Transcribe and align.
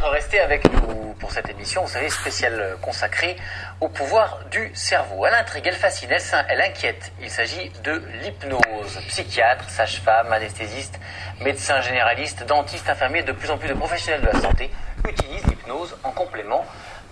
d'être 0.00 0.42
avec 0.42 0.72
nous 0.72 1.14
pour 1.18 1.30
cette 1.30 1.48
émission, 1.50 1.82
vous 1.82 1.88
savez, 1.88 2.08
spéciale 2.08 2.76
consacrée 2.80 3.36
au 3.80 3.88
pouvoir 3.88 4.40
du 4.50 4.70
cerveau. 4.74 5.26
Elle 5.26 5.34
intrigue, 5.34 5.66
elle 5.66 5.74
fascine, 5.74 6.10
elle, 6.48 6.60
inquiète. 6.60 7.12
Il 7.20 7.28
s'agit 7.28 7.70
de 7.84 8.02
l'hypnose. 8.22 8.98
Psychiatre, 9.08 9.68
sage-femme, 9.68 10.32
anesthésiste, 10.32 10.98
médecin 11.42 11.80
généraliste, 11.82 12.44
dentiste, 12.44 12.88
infirmier, 12.88 13.22
de 13.22 13.32
plus 13.32 13.50
en 13.50 13.58
plus 13.58 13.68
de 13.68 13.74
professionnels 13.74 14.22
de 14.22 14.28
la 14.28 14.40
santé 14.40 14.70
utilisent 15.06 15.46
l'hypnose 15.46 15.96
en 16.02 16.12
complément 16.12 16.64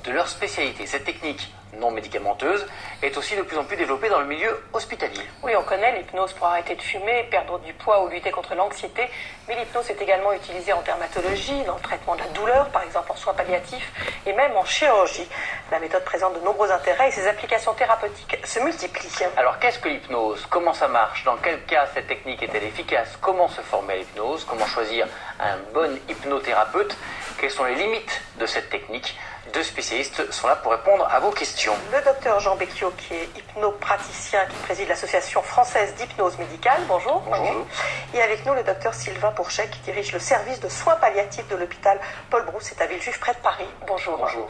de 0.05 0.13
leur 0.13 0.29
spécialité. 0.29 0.87
Cette 0.87 1.05
technique 1.05 1.53
non 1.75 1.91
médicamenteuse 1.91 2.67
est 3.03 3.17
aussi 3.17 3.37
de 3.37 3.43
plus 3.43 3.59
en 3.59 3.65
plus 3.65 3.77
développée 3.77 4.09
dans 4.09 4.21
le 4.21 4.27
milieu 4.27 4.63
hospitalier. 4.73 5.23
Oui, 5.43 5.53
on 5.57 5.63
connaît 5.63 5.97
l'hypnose 5.99 6.33
pour 6.33 6.47
arrêter 6.47 6.75
de 6.75 6.83
fumer, 6.83 7.25
perdre 7.31 7.59
du 7.61 7.73
poids 7.73 8.03
ou 8.05 8.09
lutter 8.09 8.31
contre 8.31 8.55
l'anxiété, 8.55 9.09
mais 9.47 9.57
l'hypnose 9.57 9.91
est 9.91 10.01
également 10.01 10.33
utilisée 10.33 10.73
en 10.73 10.83
dermatologie, 10.83 11.63
dans 11.65 11.77
le 11.77 11.81
traitement 11.81 12.15
de 12.17 12.21
la 12.21 12.29
douleur, 12.29 12.69
par 12.71 12.83
exemple 12.83 13.13
en 13.13 13.17
soins 13.17 13.35
palliatifs, 13.35 13.93
et 14.27 14.33
même 14.33 14.57
en 14.57 14.65
chirurgie. 14.65 15.29
La 15.71 15.79
méthode 15.79 16.05
présente 16.05 16.35
de 16.35 16.41
nombreux 16.45 16.71
intérêts 16.71 17.09
et 17.09 17.13
ses 17.13 17.29
applications 17.29 17.75
thérapeutiques 17.75 18.39
se 18.45 18.61
multiplient. 18.61 19.09
Alors 19.37 19.59
qu'est-ce 19.59 19.79
que 19.79 19.89
l'hypnose? 19.89 20.47
Comment 20.51 20.73
ça 20.73 20.89
marche? 20.89 21.25
Dans 21.25 21.37
quel 21.37 21.63
cas 21.65 21.87
cette 21.95 22.07
technique 22.07 22.43
est-elle 22.43 22.65
efficace? 22.65 23.17
Comment 23.21 23.49
se 23.49 23.61
former 23.61 23.99
l'hypnose? 23.99 24.45
Comment 24.45 24.67
choisir 24.67 25.07
un 25.41 25.59
bon 25.73 25.99
hypnothérapeute? 26.09 26.97
Quelles 27.39 27.51
sont 27.51 27.65
les 27.65 27.75
limites 27.75 28.23
de 28.39 28.47
cette 28.47 28.71
technique? 28.71 29.17
Deux 29.53 29.63
spécialistes 29.63 30.31
sont 30.33 30.47
là 30.47 30.57
pour 30.57 30.73
répondre 30.73 31.07
à 31.11 31.21
vos 31.21 31.31
questions. 31.31 31.75
Le 31.93 32.03
docteur 32.03 32.41
Jean 32.41 32.57
Becchio, 32.57 32.91
qui 32.97 33.15
est 33.15 33.29
hypnopraticien, 33.37 34.47
qui 34.47 34.57
préside 34.57 34.89
l'Association 34.89 35.43
française 35.43 35.95
d'hypnose 35.95 36.39
médicale. 36.39 36.81
Bonjour. 36.87 37.21
Bonjour. 37.21 37.67
Et 38.15 38.23
avec 38.23 38.45
nous, 38.47 38.55
le 38.55 38.63
docteur 38.63 38.95
Sylvain 38.95 39.33
Pourchet, 39.33 39.69
qui 39.69 39.81
dirige 39.81 40.13
le 40.13 40.19
service 40.19 40.61
de 40.61 40.69
soins 40.69 40.97
palliatifs 40.97 41.49
de 41.49 41.57
l'hôpital 41.57 42.01
Paul 42.31 42.45
Brousse, 42.45 42.65
c'est 42.65 42.81
à 42.83 42.87
Villejuif, 42.87 43.19
près 43.21 43.35
de 43.35 43.39
Paris. 43.39 43.69
Bonjour. 43.87 44.19
Bonjour. 44.19 44.49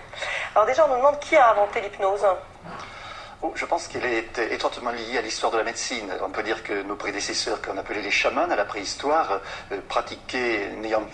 Alors 0.54 0.66
déjà, 0.66 0.84
on 0.86 0.88
nous 0.88 0.96
demande 0.96 1.18
qui 1.20 1.36
a 1.36 1.50
inventé 1.52 1.80
l'hypnose 1.80 2.26
oh, 3.42 3.52
je 3.54 3.64
pense 3.64 3.88
qu'elle 3.88 4.04
est 4.04 4.38
étroitement 4.50 4.90
liée 4.90 5.18
à 5.18 5.22
l'histoire 5.22 5.52
de 5.52 5.58
la 5.58 5.64
médecine. 5.64 6.12
On 6.22 6.30
peut 6.30 6.42
dire 6.42 6.62
que 6.62 6.82
nos 6.82 6.96
prédécesseurs, 6.96 7.60
qu'on 7.62 7.76
appelait 7.76 8.02
les 8.02 8.10
chamans 8.10 8.50
à 8.50 8.56
la 8.56 8.64
préhistoire, 8.64 9.40
euh, 9.72 9.80
pratiquaient, 9.88 10.70
n'ayant 10.76 11.04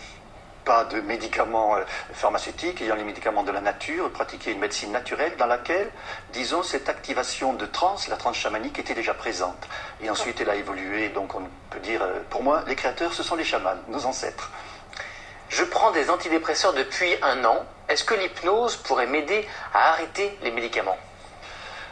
pas 0.65 0.84
de 0.84 1.01
médicaments 1.01 1.77
euh, 1.77 1.83
pharmaceutiques, 2.12 2.81
ayant 2.83 2.97
les 2.97 3.05
médicaments 3.05 3.43
de 3.43 3.53
la 3.53 3.61
nature, 3.61 4.11
pratiquer 4.11 4.53
une 4.53 4.59
médecine 4.59 4.93
naturelle 4.93 5.37
dans 5.37 5.47
laquelle, 5.47 5.91
disons, 6.33 6.62
cette 6.62 6.89
activation 6.89 7.53
de 7.53 7.67
transe, 7.67 8.09
la 8.09 8.17
transe 8.17 8.37
chamanique, 8.37 8.79
était 8.79 8.95
déjà 8.95 9.15
présente. 9.15 9.69
Et 10.03 10.11
ensuite, 10.11 10.41
elle 10.41 10.51
a 10.51 10.56
évolué, 10.56 11.11
donc 11.11 11.34
on 11.34 11.43
peut 11.71 11.81
dire, 11.81 12.03
euh, 12.03 12.21
pour 12.31 12.43
moi, 12.43 12.65
les 12.67 12.77
créateurs, 12.77 13.12
ce 13.12 13.23
sont 13.23 13.37
les 13.37 13.45
chamans, 13.45 13.77
nos 13.89 14.06
ancêtres. 14.06 14.51
Je 15.48 15.65
prends 15.65 15.91
des 15.91 16.11
antidépresseurs 16.11 16.73
depuis 16.73 17.15
un 17.23 17.45
an. 17.45 17.65
Est-ce 17.89 18.05
que 18.05 18.15
l'hypnose 18.15 18.77
pourrait 18.77 19.06
m'aider 19.06 19.47
à 19.73 19.91
arrêter 19.91 20.37
les 20.43 20.51
médicaments? 20.51 20.99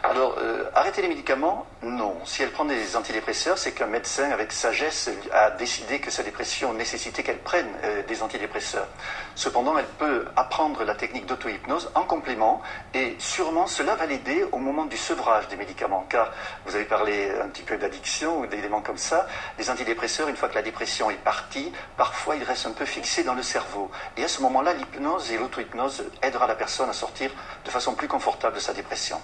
Alors, 0.05 0.35
euh, 0.39 0.65
arrêter 0.75 1.01
les 1.01 1.07
médicaments, 1.07 1.65
non. 1.83 2.17
Si 2.25 2.43
elle 2.43 2.51
prend 2.51 2.65
des 2.65 2.97
antidépresseurs, 2.97 3.57
c'est 3.57 3.71
qu'un 3.71 3.87
médecin, 3.87 4.33
avec 4.33 4.51
sagesse, 4.51 5.09
a 5.33 5.51
décidé 5.53 6.01
que 6.01 6.11
sa 6.11 6.25
dépression 6.25 6.75
nécessitait 6.75 7.23
qu'elle 7.23 7.39
prenne 7.39 7.69
euh, 7.85 8.03
des 8.03 8.21
antidépresseurs. 8.21 8.89
Cependant, 9.37 9.79
elle 9.79 9.87
peut 9.87 10.27
apprendre 10.35 10.83
la 10.83 10.97
technique 10.97 11.27
d'auto-hypnose 11.27 11.93
en 11.95 12.03
complément, 12.03 12.63
et 12.95 13.15
sûrement 13.21 13.69
cela 13.69 13.95
va 13.95 14.07
l'aider 14.07 14.45
au 14.51 14.59
moment 14.59 14.87
du 14.87 14.97
sevrage 14.97 15.47
des 15.47 15.57
médicaments. 15.57 16.05
Car 16.09 16.33
vous 16.67 16.75
avez 16.75 16.85
parlé 16.85 17.31
un 17.41 17.49
petit 17.49 17.63
peu 17.63 17.77
d'addiction 17.77 18.41
ou 18.41 18.47
d'éléments 18.47 18.83
comme 18.83 18.99
ça. 18.99 19.29
Les 19.57 19.71
antidépresseurs, 19.71 20.27
une 20.27 20.37
fois 20.37 20.49
que 20.49 20.57
la 20.57 20.63
dépression 20.63 21.13
est 21.13 21.23
partie, 21.23 21.73
parfois 21.97 22.35
ils 22.35 22.43
restent 22.43 22.67
un 22.67 22.73
peu 22.73 22.87
fixés 22.87 23.23
dans 23.23 23.35
le 23.35 23.43
cerveau. 23.45 23.89
Et 24.17 24.25
à 24.25 24.29
ce 24.29 24.43
moment-là, 24.43 24.73
l'hypnose 24.73 25.31
et 25.31 25.39
l'auto-hypnose 25.39 26.11
aidera 26.23 26.49
la 26.49 26.57
personne 26.57 26.91
à 26.91 26.93
sortir 26.93 27.31
de 27.65 27.71
façon 27.71 27.95
plus 27.95 28.09
confortable 28.09 28.57
de 28.57 28.61
sa 28.61 28.73
dépression. 28.73 29.21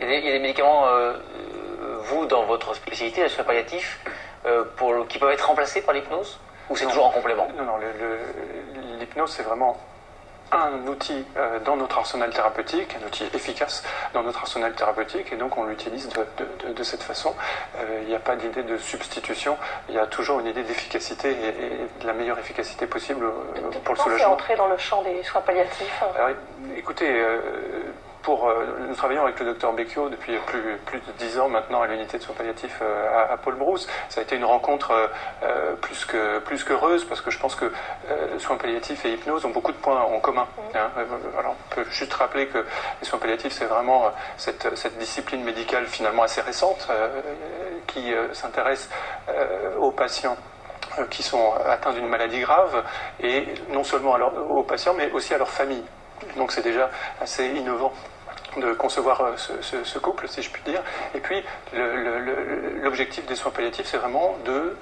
Il 0.00 0.08
y, 0.10 0.16
a 0.16 0.32
des, 0.32 0.38
médicaments, 0.38 0.86
euh, 0.86 1.12
vous, 2.04 2.24
dans 2.26 2.44
votre 2.44 2.74
spécialité, 2.74 3.22
les 3.22 3.28
soins 3.28 3.44
palliatifs, 3.44 4.00
euh, 4.46 4.64
pour, 4.76 5.06
qui 5.08 5.18
peuvent 5.18 5.30
être 5.30 5.46
remplacés 5.46 5.82
par 5.82 5.94
l'hypnose 5.94 6.40
Ou 6.70 6.76
c'est 6.76 6.86
toujours 6.86 7.06
en 7.06 7.10
complément? 7.10 7.48
Non, 7.56 7.64
non, 7.64 7.78
l'hypnose, 8.98 9.30
c'est 9.30 9.42
vraiment 9.42 9.78
un 10.52 10.86
outil 10.88 11.24
euh, 11.36 11.60
dans 11.60 11.76
notre 11.76 11.98
arsenal 11.98 12.30
thérapeutique, 12.30 12.96
un 13.00 13.06
outil 13.06 13.24
efficace 13.34 13.84
dans 14.14 14.22
notre 14.22 14.40
arsenal 14.40 14.72
thérapeutique, 14.72 15.32
et 15.32 15.36
donc 15.36 15.56
on 15.56 15.64
l'utilise 15.64 16.08
de, 16.08 16.82
cette 16.82 17.02
façon. 17.02 17.34
Il 18.02 18.08
n'y 18.08 18.14
a 18.16 18.18
pas 18.18 18.34
d'idée 18.34 18.62
de 18.62 18.76
substitution, 18.78 19.56
il 19.88 19.94
y 19.94 19.98
a 19.98 20.06
toujours 20.06 20.40
une 20.40 20.46
idée 20.46 20.64
d'efficacité 20.64 21.30
et, 21.30 22.02
de 22.02 22.06
la 22.06 22.14
meilleure 22.14 22.38
efficacité 22.38 22.86
possible 22.86 23.26
pour 23.84 23.94
le 23.94 24.00
soulagement. 24.00 24.18
c'est 24.18 24.24
entrer 24.32 24.56
dans 24.56 24.66
le 24.66 24.78
champ 24.78 25.02
des 25.02 25.22
soins 25.22 25.42
palliatifs 25.42 26.02
Écoutez, 26.76 27.22
pour, 28.22 28.48
euh, 28.48 28.66
nous 28.88 28.94
travaillons 28.94 29.24
avec 29.24 29.38
le 29.40 29.46
docteur 29.46 29.72
Becchio 29.72 30.08
depuis 30.08 30.36
plus, 30.46 30.76
plus 30.86 30.98
de 30.98 31.12
dix 31.18 31.38
ans 31.38 31.48
maintenant 31.48 31.82
à 31.82 31.86
l'unité 31.86 32.18
de 32.18 32.22
soins 32.22 32.34
palliatifs 32.34 32.78
euh, 32.82 33.32
à, 33.32 33.36
Paul 33.36 33.54
Brousse. 33.54 33.88
Ça 34.08 34.20
a 34.20 34.22
été 34.22 34.36
une 34.36 34.44
rencontre 34.44 34.92
euh, 35.42 35.74
plus 35.76 36.04
que 36.04 36.38
plus 36.40 36.64
qu'heureuse 36.64 37.04
parce 37.04 37.20
que 37.20 37.30
je 37.30 37.38
pense 37.38 37.54
que 37.54 37.72
soins 38.38 38.56
palliatifs 38.56 39.04
et 39.04 39.14
hypnose 39.14 39.44
ont 39.44 39.50
beaucoup 39.50 39.72
de 39.72 39.76
points 39.76 40.00
en 40.00 40.20
commun. 40.20 40.46
Hein. 40.74 40.90
Alors 41.38 41.56
on 41.58 41.74
peut 41.74 41.84
juste 41.90 42.12
rappeler 42.14 42.46
que 42.46 42.58
les 43.00 43.06
soins 43.06 43.18
palliatifs 43.18 43.52
c'est 43.52 43.66
vraiment 43.66 44.10
cette, 44.36 44.76
cette, 44.76 44.98
discipline 44.98 45.42
médicale 45.44 45.86
finalement 45.86 46.22
assez 46.24 46.40
récente 46.40 46.88
qui 47.86 48.12
s'intéresse 48.32 48.90
aux 49.78 49.92
patients 49.92 50.36
qui 51.10 51.22
sont 51.22 51.54
atteints 51.66 51.92
d'une 51.92 52.08
maladie 52.08 52.40
grave 52.40 52.82
et 53.22 53.46
non 53.70 53.84
seulement 53.84 54.16
aux 54.50 54.62
patients 54.62 54.94
mais 54.94 55.10
aussi 55.12 55.34
à 55.34 55.38
leur 55.38 55.50
famille. 55.50 55.84
Donc 56.36 56.52
c'est 56.52 56.62
déjà 56.62 56.90
assez 57.20 57.46
innovant 57.48 57.92
de 58.56 58.72
concevoir 58.72 59.20
euh, 59.20 59.32
ce, 59.36 59.98
couple, 59.98 60.28
si 60.28 60.42
je 60.42 60.50
puis 60.50 60.62
dire. 60.62 60.82
Et 61.14 61.20
puis, 61.20 61.42
l'objectif 62.82 63.26
des 63.26 63.34
soins 63.34 63.52
palliatifs, 63.52 63.86
c'est 63.86 63.98
vraiment 63.98 64.36
euh, 64.48 64.74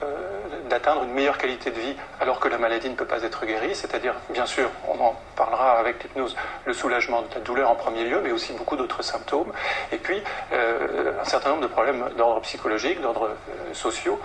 d'atteindre 0.69 1.05
une 1.05 1.13
meilleure 1.13 1.39
qualité 1.39 1.71
de 1.71 1.79
vie 1.79 1.97
alors 2.21 2.41
que 2.41 2.49
la 2.49 2.59
maladie 2.59 2.89
ne 2.89 2.95
peut 2.95 3.05
pas 3.05 3.23
être 3.23 3.45
guérie, 3.47 3.75
c'est-à-dire, 3.75 4.15
bien 4.31 4.47
sûr, 4.47 4.71
on 4.87 5.01
en 5.01 5.17
parlera 5.37 5.79
avec 5.79 6.03
l'hypnose, 6.03 6.37
le 6.65 6.73
soulagement 6.73 7.23
de 7.23 7.35
la 7.35 7.41
douleur 7.41 7.71
en 7.71 7.75
premier 7.75 8.05
lieu, 8.05 8.21
mais 8.23 8.33
aussi 8.33 8.53
beaucoup 8.53 8.77
d'autres 8.77 9.03
symptômes. 9.03 9.53
Et 9.93 9.99
puis, 9.99 10.23
euh, 10.53 11.13
un 11.21 11.25
certain 11.25 11.51
nombre 11.51 11.63
de 11.63 11.69
problèmes 11.69 12.09
d'ordre 12.17 12.41
psychologique, 12.43 13.01
d'ordre 13.01 13.31
sociaux, 13.73 14.21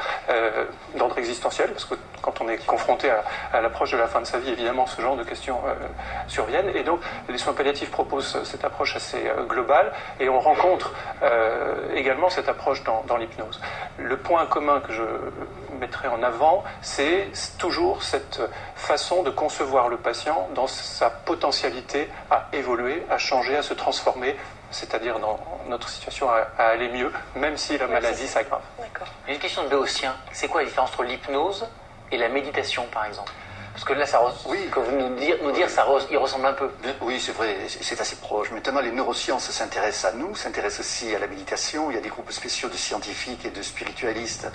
d'ordre 0.96 1.18
existentiel, 1.18 1.72
parce 1.72 1.86
que 1.86 1.96
quand 2.22 2.42
on 2.42 2.48
est 2.48 2.66
confronté 2.66 3.10
à, 3.52 3.62
l'approche 3.62 3.92
de 3.92 3.98
la 3.98 4.08
fin 4.08 4.22
de 4.22 4.26
sa 4.26 4.40
vie, 4.40 4.52
évidemment, 4.52 4.86
ce 4.86 5.02
genre 5.02 5.16
de 5.16 5.24
questions 5.24 5.60
surviennent. 6.28 6.70
Et 6.76 6.84
donc, 6.84 7.02
les 7.30 7.38
soins 7.38 7.54
palliatifs 7.54 7.92
proposent 7.92 8.44
cette 8.44 8.64
approche 8.64 8.96
assez 8.96 9.28
euh, 9.28 9.33
globale 9.48 9.92
et 10.20 10.30
on 10.30 10.40
rencontre 10.40 10.94
euh, 11.22 11.96
également 11.96 12.30
cette 12.30 12.50
approche 12.50 12.84
dans, 12.84 13.18
l'hypnose. 13.18 13.60
Le 13.98 14.18
point 14.18 14.46
commun 14.46 14.82
que 14.82 14.94
je 14.94 15.04
mettrai 15.80 16.08
en 16.08 16.24
avant, 16.24 16.64
c'est 16.82 17.30
toujours 17.58 18.04
cette 18.04 18.42
façon 18.76 19.24
de 19.24 19.30
concevoir 19.30 19.90
le 19.90 19.98
patient 19.98 20.50
dans 20.56 20.68
sa 20.68 21.10
potentialité 21.10 22.10
à 22.32 22.48
évoluer, 22.54 23.04
à 23.10 23.18
changer, 23.18 23.56
à 23.56 23.62
se 23.62 23.74
transformer, 23.74 24.36
c'est-à-dire 24.72 25.20
dans 25.20 25.40
notre 25.68 25.90
situation 25.90 26.30
à, 26.30 26.64
aller 26.64 26.90
mieux, 26.90 27.12
même 27.36 27.58
si 27.58 27.78
la 27.78 27.88
maladie 27.88 28.28
s'aggrave. 28.28 28.62
Une 29.28 29.40
question 29.40 29.64
de 29.64 29.70
Béotien, 29.70 30.16
c'est 30.32 30.48
quoi 30.48 30.62
la 30.62 30.68
différence 30.68 30.92
entre 30.92 31.04
l'hypnose 31.04 31.68
et 32.12 32.18
la 32.18 32.30
méditation 32.30 32.86
par 32.92 33.06
exemple? 33.06 33.32
Parce 33.74 33.86
que 33.86 33.94
là, 33.94 34.06
ça 34.06 34.22
oui. 34.46 34.70
que 34.72 34.80
vous 34.80 34.96
nous 34.96 35.16
dire, 35.16 35.36
nous 35.42 35.52
dire 35.52 35.68
ça 35.68 35.88
il 36.12 36.18
ressemble 36.18 36.46
un 36.46 36.54
peu. 36.54 36.70
Oui, 37.02 37.20
c'est 37.20 37.32
vrai, 37.32 37.58
c'est 37.68 38.00
assez 38.00 38.16
proche. 38.18 38.52
Maintenant, 38.52 38.82
les 38.82 38.92
neurosciences 38.92 39.50
s'intéressent 39.50 40.14
à 40.14 40.16
nous, 40.16 40.36
s'intéressent 40.36 40.82
aussi 40.82 41.14
à 41.16 41.20
la 41.20 41.26
méditation. 41.26 41.90
Il 41.90 41.96
y 41.96 41.98
a 41.98 42.02
des 42.02 42.10
groupes 42.10 42.32
spéciaux 42.32 42.70
de 42.70 42.76
scientifiques 42.76 43.46
et 43.46 43.50
de 43.50 43.62
spiritualistes, 43.64 44.48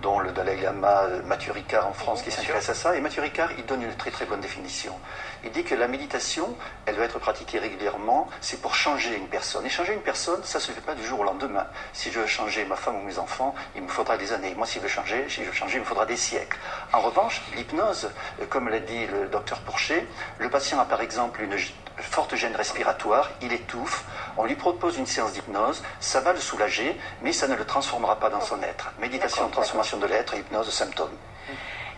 dont 0.00 0.20
le 0.20 0.32
Dalai 0.32 0.56
Lama, 0.56 1.06
Mathieu 1.26 1.52
Ricard 1.52 1.86
en 1.86 1.92
France, 1.92 2.22
qui 2.22 2.30
s'intéresse 2.30 2.70
à 2.70 2.74
ça. 2.74 2.96
Et 2.96 3.00
Mathieu 3.02 3.20
Ricard, 3.20 3.50
il 3.58 3.66
donne 3.66 3.82
une 3.82 3.94
très 3.94 4.10
très 4.10 4.24
bonne 4.24 4.40
définition. 4.40 4.94
Il 5.44 5.50
dit 5.50 5.64
que 5.64 5.74
la 5.74 5.88
méditation, 5.88 6.56
elle 6.86 6.96
doit 6.96 7.04
être 7.04 7.18
pratiquée 7.18 7.58
régulièrement, 7.58 8.28
c'est 8.40 8.62
pour 8.62 8.74
changer 8.74 9.16
une 9.16 9.28
personne. 9.28 9.66
Et 9.66 9.68
changer 9.68 9.92
une 9.92 10.00
personne, 10.00 10.42
ça 10.44 10.58
ne 10.58 10.62
se 10.62 10.72
fait 10.72 10.80
pas 10.80 10.94
du 10.94 11.04
jour 11.04 11.20
au 11.20 11.24
lendemain. 11.24 11.66
Si 11.92 12.10
je 12.10 12.20
veux 12.20 12.26
changer 12.26 12.64
ma 12.64 12.76
femme 12.76 12.96
ou 12.96 13.02
mes 13.02 13.18
enfants, 13.18 13.54
il 13.76 13.82
me 13.82 13.88
faudra 13.88 14.16
des 14.16 14.32
années. 14.32 14.54
Moi, 14.56 14.66
si 14.66 14.78
je 14.78 14.80
veux 14.80 14.88
changer, 14.88 15.26
si 15.28 15.42
je 15.42 15.48
veux 15.48 15.52
changer, 15.52 15.76
il 15.76 15.80
me 15.80 15.84
faudra 15.84 16.06
des 16.06 16.16
siècles. 16.16 16.58
En 16.92 17.00
revanche, 17.00 17.42
l'hypnose, 17.54 18.10
comme 18.48 18.62
comme 18.62 18.70
l'a 18.70 18.78
dit 18.78 19.08
le 19.08 19.26
docteur 19.26 19.58
Pourchet, 19.62 20.06
le 20.38 20.48
patient 20.48 20.78
a 20.78 20.84
par 20.84 21.00
exemple 21.00 21.42
une 21.42 21.56
forte 21.98 22.36
gêne 22.36 22.54
respiratoire, 22.54 23.28
il 23.40 23.52
étouffe, 23.52 24.04
on 24.36 24.44
lui 24.44 24.54
propose 24.54 24.98
une 24.98 25.06
séance 25.06 25.32
d'hypnose, 25.32 25.82
ça 25.98 26.20
va 26.20 26.32
le 26.32 26.38
soulager, 26.38 26.96
mais 27.22 27.32
ça 27.32 27.48
ne 27.48 27.56
le 27.56 27.64
transformera 27.64 28.20
pas 28.20 28.30
dans 28.30 28.40
son 28.40 28.62
être. 28.62 28.92
Méditation, 29.00 29.48
transformation 29.48 29.98
de 29.98 30.06
l'être, 30.06 30.36
hypnose, 30.36 30.70
symptômes. 30.70 31.16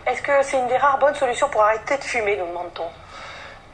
Est-ce 0.06 0.22
que 0.22 0.32
c'est 0.42 0.58
une 0.58 0.68
des 0.68 0.78
rares 0.78 0.98
bonnes 0.98 1.14
solutions 1.14 1.50
pour 1.50 1.62
arrêter 1.62 1.98
de 1.98 2.02
fumer, 2.02 2.38
nous 2.38 2.46
demande-t-on? 2.46 2.88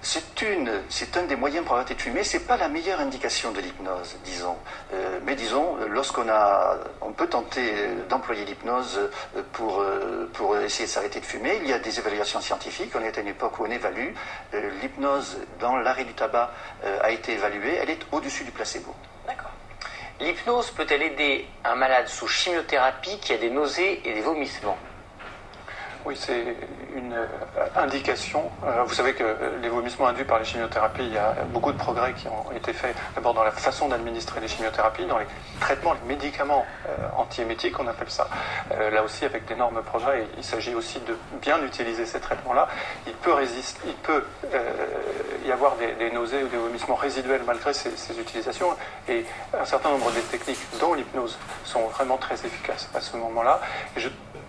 C'est 0.02 0.42
une, 0.42 0.82
c'est 0.88 1.16
un 1.16 1.24
des 1.24 1.36
moyens 1.36 1.64
pour 1.64 1.76
arrêter 1.76 1.94
de 1.94 2.00
fumer. 2.00 2.24
C'est 2.24 2.46
pas 2.46 2.56
la 2.56 2.68
meilleure 2.68 3.00
indication 3.00 3.52
de 3.52 3.60
l'hypnose, 3.60 4.16
disons. 4.24 4.56
Euh, 4.92 5.20
mais 5.24 5.34
disons, 5.34 5.76
lorsqu'on 5.88 6.28
a, 6.28 6.78
on 7.00 7.12
peut 7.12 7.28
tenter 7.28 7.72
d'employer 8.08 8.44
l'hypnose 8.44 9.00
pour 9.52 9.84
pour 10.32 10.56
essayer 10.58 10.86
de 10.86 10.90
s'arrêter 10.90 11.20
de 11.20 11.26
fumer. 11.26 11.60
Il 11.62 11.68
y 11.68 11.72
a 11.72 11.78
des 11.78 11.98
évaluations 11.98 12.40
scientifiques. 12.40 12.92
On 12.94 13.02
est 13.02 13.16
à 13.18 13.20
une 13.20 13.28
époque 13.28 13.58
où 13.58 13.64
on 13.64 13.70
évalue 13.70 14.14
l'hypnose 14.80 15.38
dans 15.58 15.76
l'arrêt 15.76 16.04
du 16.04 16.14
tabac 16.14 16.50
a 17.02 17.10
été 17.10 17.32
évaluée. 17.32 17.76
Elle 17.76 17.90
est 17.90 18.06
au-dessus 18.12 18.44
du 18.44 18.50
placebo. 18.50 18.94
D'accord. 19.26 19.50
L'hypnose 20.20 20.70
peut-elle 20.72 21.02
aider 21.02 21.46
un 21.64 21.76
malade 21.76 22.08
sous 22.08 22.28
chimiothérapie 22.28 23.18
qui 23.20 23.32
a 23.32 23.38
des 23.38 23.48
nausées 23.48 24.02
et 24.04 24.12
des 24.12 24.20
vomissements? 24.20 24.76
Oui, 26.06 26.14
c'est 26.16 26.56
une 26.96 27.12
euh, 27.12 27.26
indication. 27.76 28.50
Euh, 28.64 28.82
vous 28.84 28.94
savez 28.94 29.12
que 29.14 29.24
les 29.60 29.68
vomissements 29.68 30.06
induits 30.06 30.24
par 30.24 30.38
les 30.38 30.44
chimiothérapies, 30.44 31.02
il 31.04 31.12
y 31.12 31.18
a 31.18 31.34
beaucoup 31.52 31.72
de 31.72 31.76
progrès 31.76 32.14
qui 32.14 32.26
ont 32.28 32.50
été 32.56 32.72
faits 32.72 32.96
d'abord 33.14 33.34
dans 33.34 33.44
la 33.44 33.50
façon 33.50 33.88
d'administrer 33.88 34.40
les 34.40 34.48
chimiothérapies, 34.48 35.04
dans 35.06 35.18
les 35.18 35.26
traitements, 35.60 35.94
les 35.94 36.08
médicaments 36.08 36.64
euh, 36.88 37.08
antiémétiques, 37.16 37.78
on 37.78 37.86
appelle 37.86 38.10
ça. 38.10 38.28
là 38.70 39.02
aussi, 39.02 39.24
avec 39.24 39.46
d'énormes 39.46 39.82
progrès, 39.82 40.26
il 40.36 40.44
s'agit 40.44 40.74
aussi 40.74 41.00
de 41.00 41.16
bien 41.40 41.62
utiliser 41.64 42.06
ces 42.06 42.20
traitements-là. 42.20 42.68
Il 43.06 43.14
peut, 43.14 43.32
résister, 43.32 43.80
il 43.86 43.94
peut 43.94 44.24
y 45.44 45.52
avoir 45.52 45.76
des, 45.76 46.10
nausées 46.10 46.42
ou 46.42 46.48
des 46.48 46.56
vomissements 46.56 46.94
résiduels 46.94 47.42
malgré 47.46 47.72
ces, 47.72 48.18
utilisations, 48.18 48.76
et 49.08 49.24
un 49.58 49.64
certain 49.64 49.90
nombre 49.90 50.10
de 50.12 50.20
techniques, 50.20 50.60
dont 50.80 50.94
l'hypnose, 50.94 51.38
sont 51.64 51.86
vraiment 51.88 52.16
très 52.16 52.34
efficaces 52.34 52.88
à 52.94 53.00
ce 53.00 53.16
moment-là. 53.16 53.60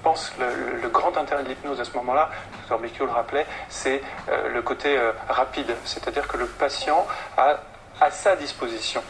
Pense 0.01 0.31
que 0.31 0.43
le, 0.81 0.89
grand 0.89 1.15
intérêt 1.17 1.43
de 1.43 1.49
l'hypnose 1.49 1.79
à 1.79 1.85
ce 1.85 1.93
moment-là, 1.97 2.29
le 2.69 2.77
docteur 2.77 3.07
le 3.07 3.13
rappelait, 3.13 3.45
c'est 3.69 4.01
euh, 4.29 4.49
le 4.49 4.61
côté 4.61 4.97
euh, 4.97 5.11
rapide. 5.29 5.75
C'est-à-dire 5.85 6.27
que 6.27 6.37
le 6.37 6.45
patient 6.45 7.05
a 7.37 7.57
à 7.99 8.11
sa 8.11 8.35
disposition 8.35 9.03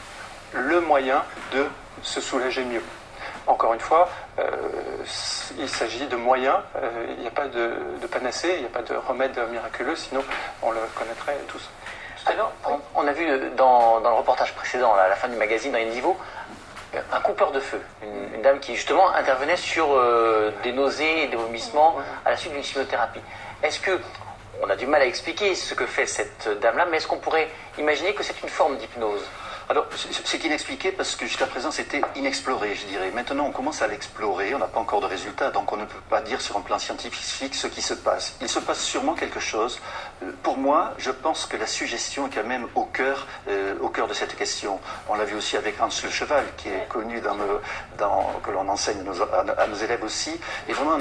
le 0.53 0.81
moyen 0.81 1.23
de 1.53 1.65
se 2.01 2.19
soulager 2.19 2.63
mieux. 2.65 2.83
Encore 3.47 3.73
une 3.73 3.79
fois, 3.79 4.09
euh, 4.37 4.49
il 5.57 5.69
s'agit 5.69 6.05
de 6.07 6.15
moyens, 6.15 6.57
il 7.09 7.21
n'y 7.21 7.27
a 7.27 7.31
pas 7.31 7.47
de, 7.47 7.73
panacée, 8.11 8.53
il 8.55 8.59
n'y 8.59 8.65
a 8.65 8.69
pas 8.69 8.81
de 8.81 8.93
remède 8.93 9.39
miraculeux, 9.49 9.95
sinon 9.95 10.23
on 10.61 10.71
le 10.71 10.79
connaîtrait 10.95 11.37
tous. 11.47 11.69
Alors, 12.27 12.51
on, 12.93 13.07
a 13.07 13.11
vu 13.13 13.25
dans, 13.57 13.99
le 13.99 14.09
reportage 14.09 14.53
précédent, 14.53 14.93
à 14.93 15.07
la 15.07 15.15
fin 15.15 15.27
du 15.27 15.37
magazine, 15.37 15.71
dans 15.71 15.79
les 15.79 15.85
niveaux, 15.85 16.17
un 17.11 17.19
coupeur 17.21 17.51
de 17.51 17.59
feu, 17.59 17.79
une, 18.03 18.41
dame 18.41 18.59
qui 18.59 18.75
justement 18.75 19.13
intervenait 19.13 19.57
sur 19.57 19.93
euh, 19.93 20.51
des 20.63 20.71
nausées 20.73 21.23
et 21.23 21.27
des 21.27 21.35
vomissements 21.35 21.95
à 22.25 22.31
la 22.31 22.37
suite 22.37 22.53
d'une 22.53 22.63
chimiothérapie. 22.63 23.21
Est-ce 23.63 23.79
que 23.79 23.99
on 24.61 24.69
a 24.69 24.75
du 24.75 24.85
mal 24.85 25.01
à 25.01 25.05
expliquer 25.05 25.55
ce 25.55 25.73
que 25.73 25.85
fait 25.85 26.05
cette 26.05 26.49
dame-là, 26.59 26.85
mais 26.89 26.97
est-ce 26.97 27.07
qu'on 27.07 27.17
pourrait 27.17 27.49
imaginer 27.77 28.13
que 28.13 28.23
c'est 28.23 28.41
une 28.43 28.49
forme 28.49 28.77
d'hypnose? 28.77 29.23
Alors, 29.71 29.87
c'est 30.25 30.43
inexpliqué 30.43 30.91
parce 30.91 31.15
que 31.15 31.25
jusqu'à 31.25 31.45
présent, 31.45 31.71
c'était 31.71 32.01
inexploré, 32.17 32.75
je 32.75 32.85
dirais. 32.87 33.09
Maintenant, 33.15 33.45
on 33.45 33.51
commence 33.51 33.81
à 33.81 33.87
l'explorer, 33.87 34.53
on 34.53 34.59
n'a 34.59 34.67
pas 34.67 34.81
encore 34.81 34.99
de 34.99 35.05
résultats, 35.05 35.49
donc 35.49 35.71
on 35.71 35.77
ne 35.77 35.85
peut 35.85 36.01
pas 36.09 36.19
dire 36.19 36.41
sur 36.41 36.57
un 36.57 36.59
plan 36.59 36.77
scientifique 36.77 37.55
ce 37.55 37.67
qui 37.67 37.81
se 37.81 37.93
passe. 37.93 38.35
Il 38.41 38.49
se 38.49 38.59
passe 38.59 38.83
sûrement 38.83 39.13
quelque 39.13 39.39
chose. 39.39 39.79
Euh, 40.23 40.31
pour 40.43 40.57
moi, 40.57 40.93
je 40.97 41.09
pense 41.09 41.45
que 41.45 41.55
la 41.55 41.67
suggestion 41.67 42.27
est 42.27 42.31
quand 42.31 42.43
même 42.43 42.67
au 42.75 42.83
cœur, 42.83 43.27
euh, 43.47 43.75
au 43.79 43.87
cœur 43.87 44.09
de 44.09 44.13
cette 44.13 44.35
question. 44.35 44.77
On 45.07 45.15
l'a 45.15 45.23
vu 45.23 45.37
aussi 45.37 45.55
avec 45.55 45.81
Hans 45.81 45.87
le 46.03 46.09
Cheval, 46.09 46.43
qui 46.57 46.67
est 46.67 46.89
connu 46.89 47.21
dans, 47.21 47.37
dans 47.97 48.41
que 48.43 48.51
l'on 48.51 48.67
enseigne 48.67 49.05
à, 49.57 49.67
nos 49.67 49.75
élèves 49.77 50.03
aussi. 50.03 50.37
Et 50.67 50.73
vraiment, 50.73 50.97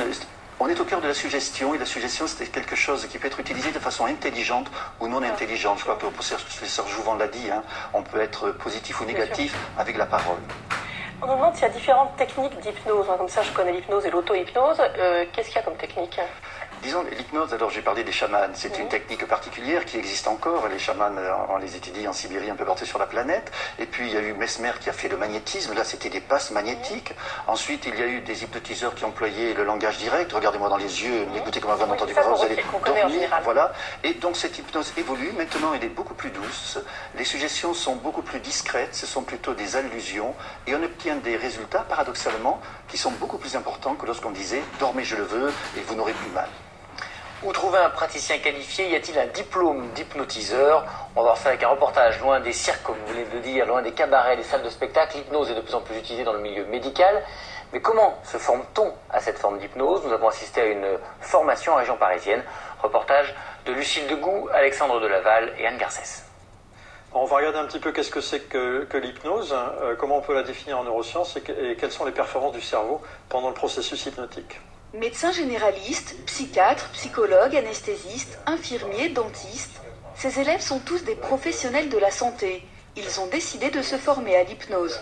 on 0.61 0.69
est 0.69 0.79
au 0.79 0.85
cœur 0.85 1.01
de 1.01 1.09
la 1.09 1.15
suggestion, 1.15 1.75
et 1.75 1.79
la 1.79 1.87
suggestion, 1.87 2.27
c'est 2.27 2.47
quelque 2.47 2.77
chose 2.77 3.07
qui 3.07 3.19
peut 3.19 3.27
être 3.27 3.41
utilisé 3.41 3.73
de 3.73 3.79
façon 3.79 4.05
intelligente 4.05 4.71
ou 5.01 5.09
non 5.09 5.23
intelligente. 5.23 5.79
Je 5.79 5.85
crois 5.85 5.97
que 5.97 6.05
le 6.05 6.13
professeur 6.13 6.87
Jouvent 6.87 7.19
l'a 7.19 7.29
dit, 7.29 7.51
hein. 7.51 7.63
on 7.95 8.03
peut 8.03 8.21
être 8.21 8.51
positif 8.53 9.01
ou 9.01 9.07
négatif 9.07 9.57
avec 9.79 9.97
la 9.97 10.05
parole. 10.05 10.39
On 11.23 11.27
nous 11.27 11.35
demande 11.35 11.55
s'il 11.55 11.63
y 11.63 11.67
a 11.67 11.71
différentes 11.71 12.17
techniques 12.17 12.59
d'hypnose. 12.61 13.07
Comme 13.19 13.29
ça, 13.29 13.43
je 13.43 13.53
connais 13.53 13.73
l'hypnose 13.73 14.07
et 14.07 14.11
l'auto-hypnose. 14.11 14.81
Euh, 14.81 15.25
qu'est-ce 15.33 15.49
qu'il 15.49 15.57
y 15.57 15.59
a 15.59 15.63
comme 15.63 15.77
technique? 15.77 16.19
Disons, 16.83 17.05
l'hypnose, 17.11 17.53
alors 17.53 17.69
j'ai 17.69 17.83
parlé 17.83 18.05
des 18.05 18.13
chamans, 18.13 18.39
c'est 18.55 18.79
une 18.79 18.89
technique 18.89 19.27
particulière 19.27 19.85
qui 19.85 19.99
existe 19.99 20.27
encore. 20.27 20.67
Les 20.69 20.79
chamans, 20.79 21.11
on 21.51 21.59
les 21.59 21.77
étudie 21.77 22.09
en 22.09 22.13
Sibérie, 22.15 22.49
un 22.49 22.57
peu 22.57 22.65
partout 22.65 22.87
sur 22.87 22.99
la 22.99 23.07
planète. 23.07 23.53
Et 23.79 23.85
puis 23.85 24.07
il 24.09 24.15
y 24.15 24.17
a 24.17 24.23
eu 24.23 24.33
Mesmer 24.33 24.73
qui 24.81 24.89
a 24.89 24.93
fait 24.95 25.09
le 25.09 25.19
magnétisme, 25.19 25.75
là 25.75 25.85
c'était 25.85 26.09
des 26.09 26.21
passes 26.21 26.51
magnétiques. 26.53 27.13
Ensuite, 27.47 27.85
il 27.87 27.99
y 27.99 28.03
a 28.03 28.07
eu 28.07 28.21
des 28.23 28.45
hypnotiseurs 28.45 28.95
qui 28.95 29.05
employaient 29.05 29.53
le 29.53 29.65
langage 29.65 29.99
direct. 29.99 30.33
Regardez-moi 30.33 30.71
dans 30.71 30.79
les 30.79 31.05
yeux, 31.05 31.27
écoutez 31.37 31.61
comme 31.61 31.73
vous 31.73 31.83
entendu 31.83 32.15
vous 32.15 32.43
allez 32.43 32.57
dormir. 32.85 33.41
Voilà. 33.45 33.73
Et 34.03 34.15
donc 34.15 34.37
cette 34.37 34.57
hypnose 34.59 34.95
évolue. 34.97 35.33
Maintenant, 35.37 35.75
elle 35.75 35.85
est 35.85 35.89
beaucoup 35.89 36.15
plus 36.15 36.31
douce. 36.31 36.79
Les 37.17 37.25
suggestions 37.25 37.75
sont 37.75 37.97
beaucoup 37.97 38.23
plus 38.23 38.41
discrètes. 38.41 38.95
Ce 38.95 39.07
sont 39.07 39.23
plutôt 39.23 39.53
des 39.53 39.77
allusions. 39.77 40.35
Et 40.67 40.75
on 40.75 40.83
obtient 40.83 41.17
des 41.17 41.37
résultats, 41.37 41.81
paradoxalement, 41.81 42.61
qui 42.89 42.97
sont 42.97 43.11
beaucoup 43.13 43.39
plus 43.39 43.55
importants 43.55 43.95
que 43.97 44.07
lorsqu'on 44.07 44.31
disait 44.31 44.63
dormez, 44.79 45.05
je 45.05 45.17
le 45.17 45.25
veux, 45.25 45.53
et 45.77 45.81
vous 45.87 45.95
n'aurez 45.95 46.13
plus 46.13 46.31
mal. 46.31 46.49
Où 47.43 47.55
trouver 47.55 47.79
un 47.79 47.89
praticien 47.89 48.39
qualifié 48.39 48.91
Y 48.91 48.97
a-t-il 48.97 49.19
un 49.19 49.27
diplôme 49.29 49.89
d'hypnotiseur? 49.95 50.85
On 51.17 51.21
va 51.21 51.23
voir 51.23 51.37
ça 51.39 51.49
avec 51.49 51.63
un 51.63 51.69
reportage 51.69 52.21
loin 52.21 52.39
des 52.39 52.53
cirques, 52.53 52.83
comme 52.83 52.97
vous 52.99 53.15
venez 53.15 53.25
de 53.25 53.33
le 53.33 53.41
dire, 53.41 53.65
loin 53.65 53.81
des 53.81 53.93
cabarets, 53.93 54.37
des 54.37 54.43
salles 54.43 54.63
de 54.63 54.69
spectacle. 54.69 55.17
L'hypnose 55.17 55.51
est 55.51 55.55
de 55.55 55.63
plus 55.63 55.75
en 55.75 55.81
plus 55.81 55.97
utilisée 55.97 56.23
dans 56.23 56.35
le 56.35 56.41
milieu 56.41 56.67
médical. 56.67 57.23
Mais 57.73 57.81
comment 57.81 58.19
se 58.25 58.37
forme-t-on 58.37 58.93
à 59.09 59.21
cette 59.21 59.39
forme 59.39 59.59
d'hypnose? 59.59 60.05
Nous 60.05 60.13
avons 60.13 60.29
assisté 60.29 60.61
à 60.61 60.67
une 60.67 60.87
formation 61.23 61.73
en 61.73 61.77
région 61.77 61.97
parisienne. 61.97 62.43
Reportage 62.83 63.35
de 63.65 63.73
Lucille 63.73 64.07
Degout, 64.07 64.51
Alexandre 64.53 65.01
Delaval 65.01 65.55
et 65.59 65.67
Anne 65.67 65.79
Garcès. 65.79 66.25
On 67.15 67.25
va 67.25 67.37
regarder 67.37 67.59
un 67.59 67.65
petit 67.65 67.81
peu 67.81 67.93
qu'est-ce 67.93 68.11
que 68.11 68.21
c'est 68.21 68.51
que, 68.51 68.87
l'hypnose, 68.99 69.57
euh, 69.81 69.97
comment 69.97 70.19
on 70.19 70.21
peut 70.21 70.35
la 70.35 70.43
définir 70.43 70.79
en 70.79 70.85
neurosciences 70.85 71.39
et 71.39 71.77
quelles 71.77 71.91
sont 71.91 72.05
les 72.05 72.13
performances 72.13 72.53
du 72.53 72.61
cerveau 72.61 73.01
pendant 73.31 73.49
le 73.49 73.55
processus 73.55 74.05
hypnotique? 74.05 74.61
Médecins 74.93 75.31
généralistes, 75.31 76.17
psychiatres, 76.27 76.91
psychologues, 76.91 77.55
anesthésistes, 77.55 78.41
infirmiers, 78.47 79.11
dentistes, 79.11 79.81
ces 80.17 80.41
élèves 80.41 80.61
sont 80.61 80.81
tous 80.81 81.05
des 81.05 81.15
professionnels 81.15 81.89
de 81.89 81.97
la 81.97 82.11
santé. 82.11 82.67
Ils 82.97 83.21
ont 83.21 83.29
décidé 83.29 83.71
de 83.71 83.83
se 83.83 83.95
former 83.95 84.35
à 84.35 84.43
l'hypnose. 84.43 85.01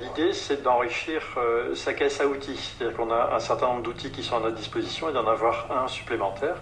L'idée, 0.00 0.32
c'est 0.32 0.62
d'enrichir 0.62 1.20
euh, 1.36 1.74
sa 1.74 1.94
caisse 1.94 2.20
à 2.20 2.28
outils. 2.28 2.56
C'est-à-dire 2.56 2.96
qu'on 2.96 3.10
a 3.10 3.34
un 3.34 3.40
certain 3.40 3.66
nombre 3.66 3.82
d'outils 3.82 4.12
qui 4.12 4.22
sont 4.22 4.36
à 4.36 4.40
notre 4.40 4.56
disposition 4.56 5.10
et 5.10 5.12
d'en 5.12 5.26
avoir 5.26 5.66
un 5.72 5.88
supplémentaire. 5.88 6.54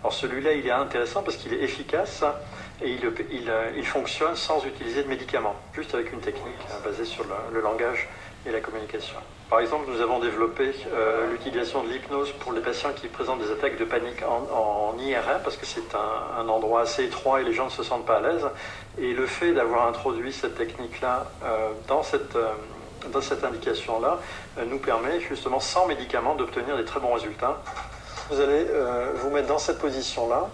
Alors 0.00 0.14
celui-là, 0.14 0.52
il 0.54 0.66
est 0.66 0.70
intéressant 0.70 1.22
parce 1.22 1.36
qu'il 1.36 1.52
est 1.52 1.62
efficace 1.62 2.24
et 2.82 2.90
il, 2.90 3.50
euh, 3.50 3.82
fonctionne 3.82 4.34
sans 4.34 4.64
utiliser 4.64 5.02
de 5.02 5.08
médicaments, 5.08 5.56
juste 5.74 5.94
avec 5.94 6.10
une 6.12 6.20
technique 6.20 6.54
hein, 6.70 6.76
basée 6.82 7.04
sur 7.04 7.24
le 7.52 7.60
langage 7.60 8.08
et 8.46 8.50
la 8.50 8.60
communication. 8.60 9.16
Par 9.48 9.60
exemple, 9.60 9.86
nous 9.90 10.02
avons 10.02 10.18
développé 10.18 10.74
euh, 10.92 11.30
l'utilisation 11.30 11.82
de 11.82 11.88
l'hypnose 11.88 12.32
pour 12.32 12.52
les 12.52 12.60
patients 12.60 12.92
qui 12.94 13.08
présentent 13.08 13.40
des 13.40 13.50
attaques 13.50 13.78
de 13.78 13.84
panique 13.84 14.22
en, 14.22 14.94
IRM, 14.98 15.40
parce 15.42 15.56
que 15.56 15.64
c'est 15.64 15.94
un, 15.94 16.46
endroit 16.48 16.82
assez 16.82 17.04
étroit 17.04 17.40
et 17.40 17.44
les 17.44 17.54
gens 17.54 17.66
ne 17.66 17.70
se 17.70 17.82
sentent 17.82 18.04
pas 18.04 18.18
à 18.18 18.20
l'aise. 18.20 18.46
Et 18.98 19.14
le 19.14 19.26
fait 19.26 19.54
d'avoir 19.54 19.86
introduit 19.86 20.34
cette 20.34 20.56
technique-là 20.56 21.30
euh, 21.44 21.70
dans 21.86 22.02
cette, 22.02 22.36
euh, 22.36 22.52
dans 23.10 23.22
cette 23.22 23.42
indication-là 23.42 24.18
nous 24.66 24.78
permet 24.78 25.20
justement, 25.20 25.60
sans 25.60 25.86
médicaments, 25.86 26.34
d'obtenir 26.34 26.76
des 26.76 26.84
très 26.84 27.00
bons 27.00 27.14
résultats. 27.14 27.62
Vous 28.28 28.40
allez 28.40 28.66
vous 29.14 29.30
mettre 29.30 29.46
dans 29.46 29.58
cette 29.58 29.78
position-là. 29.78 30.48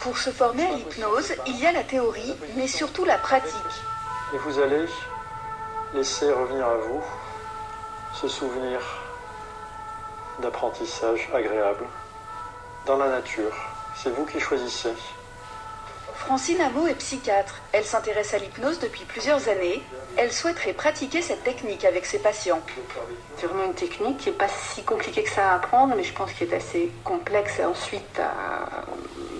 Pour 0.00 0.18
se 0.18 0.30
former 0.30 0.66
à 0.66 0.72
l'hypnose, 0.72 1.32
il 1.46 1.58
y 1.58 1.64
a 1.64 1.72
la 1.72 1.84
théorie, 1.84 2.34
mais 2.56 2.66
surtout 2.66 3.04
la 3.04 3.16
pratique. 3.16 3.54
Et 4.34 4.38
vous 4.38 4.58
allez 4.58 4.84
laisser 5.94 6.30
revenir 6.30 6.66
à 6.66 6.74
vous 6.74 7.02
ce 8.20 8.28
souvenir 8.28 8.80
d'apprentissage 10.40 11.28
agréable 11.34 11.84
dans 12.86 12.96
la 12.96 13.08
nature. 13.08 13.52
C'est 13.94 14.10
vous 14.10 14.24
qui 14.24 14.40
choisissez. 14.40 14.92
Francine 16.14 16.60
Amo 16.62 16.86
est 16.86 16.94
psychiatre. 16.94 17.56
Elle 17.72 17.84
s'intéresse 17.84 18.32
à 18.32 18.38
l'hypnose 18.38 18.78
depuis 18.78 19.04
plusieurs 19.04 19.48
années. 19.48 19.82
Elle 20.16 20.32
souhaiterait 20.32 20.72
pratiquer 20.72 21.20
cette 21.20 21.44
technique 21.44 21.84
avec 21.84 22.06
ses 22.06 22.18
patients. 22.18 22.60
C'est 23.36 23.46
vraiment 23.46 23.64
une 23.64 23.74
technique 23.74 24.16
qui 24.18 24.30
n'est 24.30 24.36
pas 24.36 24.48
si 24.48 24.82
compliquée 24.82 25.22
que 25.22 25.30
ça 25.30 25.52
à 25.52 25.56
apprendre, 25.56 25.94
mais 25.94 26.02
je 26.02 26.14
pense 26.14 26.32
qu'elle 26.32 26.52
est 26.52 26.56
assez 26.56 26.90
complexe 27.04 27.60
ensuite 27.60 28.18
à, 28.18 28.82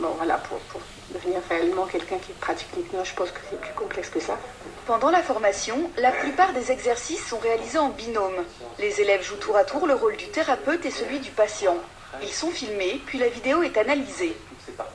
bon, 0.01 0.11
voilà, 0.19 0.37
pour, 0.37 0.59
pour 0.59 0.81
devenir 1.15 1.41
réellement 1.49 1.87
quelqu'un 1.87 2.19
qui 2.19 2.33
pratique 2.33 2.69
l'hypnose. 2.77 3.09
Je 3.09 3.15
pense 3.15 3.31
que 3.31 3.41
c'est 3.49 3.61
plus 3.61 3.75
complexe 3.75 4.11
que 4.11 4.21
ça. 4.21 4.37
Pendant 4.87 5.11
la 5.11 5.21
formation, 5.21 5.91
la 5.97 6.13
plupart 6.13 6.53
des 6.53 6.71
exercices 6.71 7.27
sont 7.27 7.39
réalisés 7.39 7.79
en 7.79 7.89
binôme. 7.89 8.45
Les 8.79 9.01
élèves 9.01 9.25
jouent 9.25 9.35
tour 9.35 9.57
à 9.57 9.65
tour 9.65 9.85
le 9.85 9.95
rôle 9.95 10.17
du 10.17 10.29
thérapeute 10.29 10.87
et 10.87 10.93
celui 10.93 11.19
du 11.19 11.33
patient. 11.33 11.77
Ils 12.23 12.33
sont 12.33 12.53
filmés, 12.53 13.01
puis 13.05 13.19
la 13.19 13.29
vidéo 13.29 13.65
est 13.65 13.77
analysée. 13.79 14.37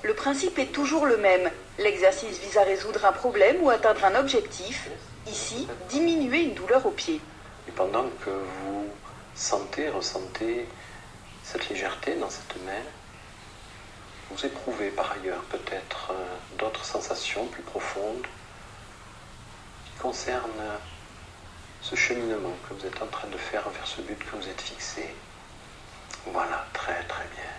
Le 0.04 0.14
principe 0.14 0.58
est 0.60 0.72
toujours 0.72 1.06
le 1.06 1.18
même. 1.18 1.52
L'exercice 1.78 2.40
vise 2.40 2.58
à 2.58 2.64
résoudre 2.64 3.04
un 3.04 3.12
problème 3.12 3.58
ou 3.62 3.70
atteindre 3.70 4.06
un 4.06 4.16
objectif. 4.16 4.88
Ici, 5.28 5.68
diminuer 5.90 6.44
une 6.44 6.54
douleur 6.54 6.86
au 6.86 6.92
pied. 6.92 7.20
Et 7.68 7.72
pendant 7.72 8.06
que 8.24 8.30
vous 8.30 8.88
sentez, 9.36 9.90
ressentez 9.90 10.70
cette 11.44 11.68
légèreté 11.68 12.16
dans 12.16 12.30
cette 12.30 12.56
main, 12.66 12.82
vous 14.30 14.46
éprouvez 14.46 14.88
par 14.88 15.12
ailleurs 15.12 15.44
peut-être 15.50 16.14
d'autres 16.58 16.86
sensations 16.86 17.46
plus 17.48 17.64
profondes 17.64 18.26
qui 20.02 20.08
concernent 20.08 20.80
ce 21.82 21.96
cheminement 21.96 22.54
que 22.68 22.74
vous 22.74 22.86
êtes 22.86 23.02
en 23.02 23.08
train 23.08 23.28
de 23.28 23.38
faire 23.38 23.68
vers 23.70 23.86
ce 23.86 24.02
but 24.02 24.18
que 24.18 24.36
vous 24.36 24.48
êtes 24.48 24.62
fixé. 24.62 25.14
Voilà, 26.28 26.66
très 26.74 27.04
très 27.04 27.26
bien. 27.36 27.52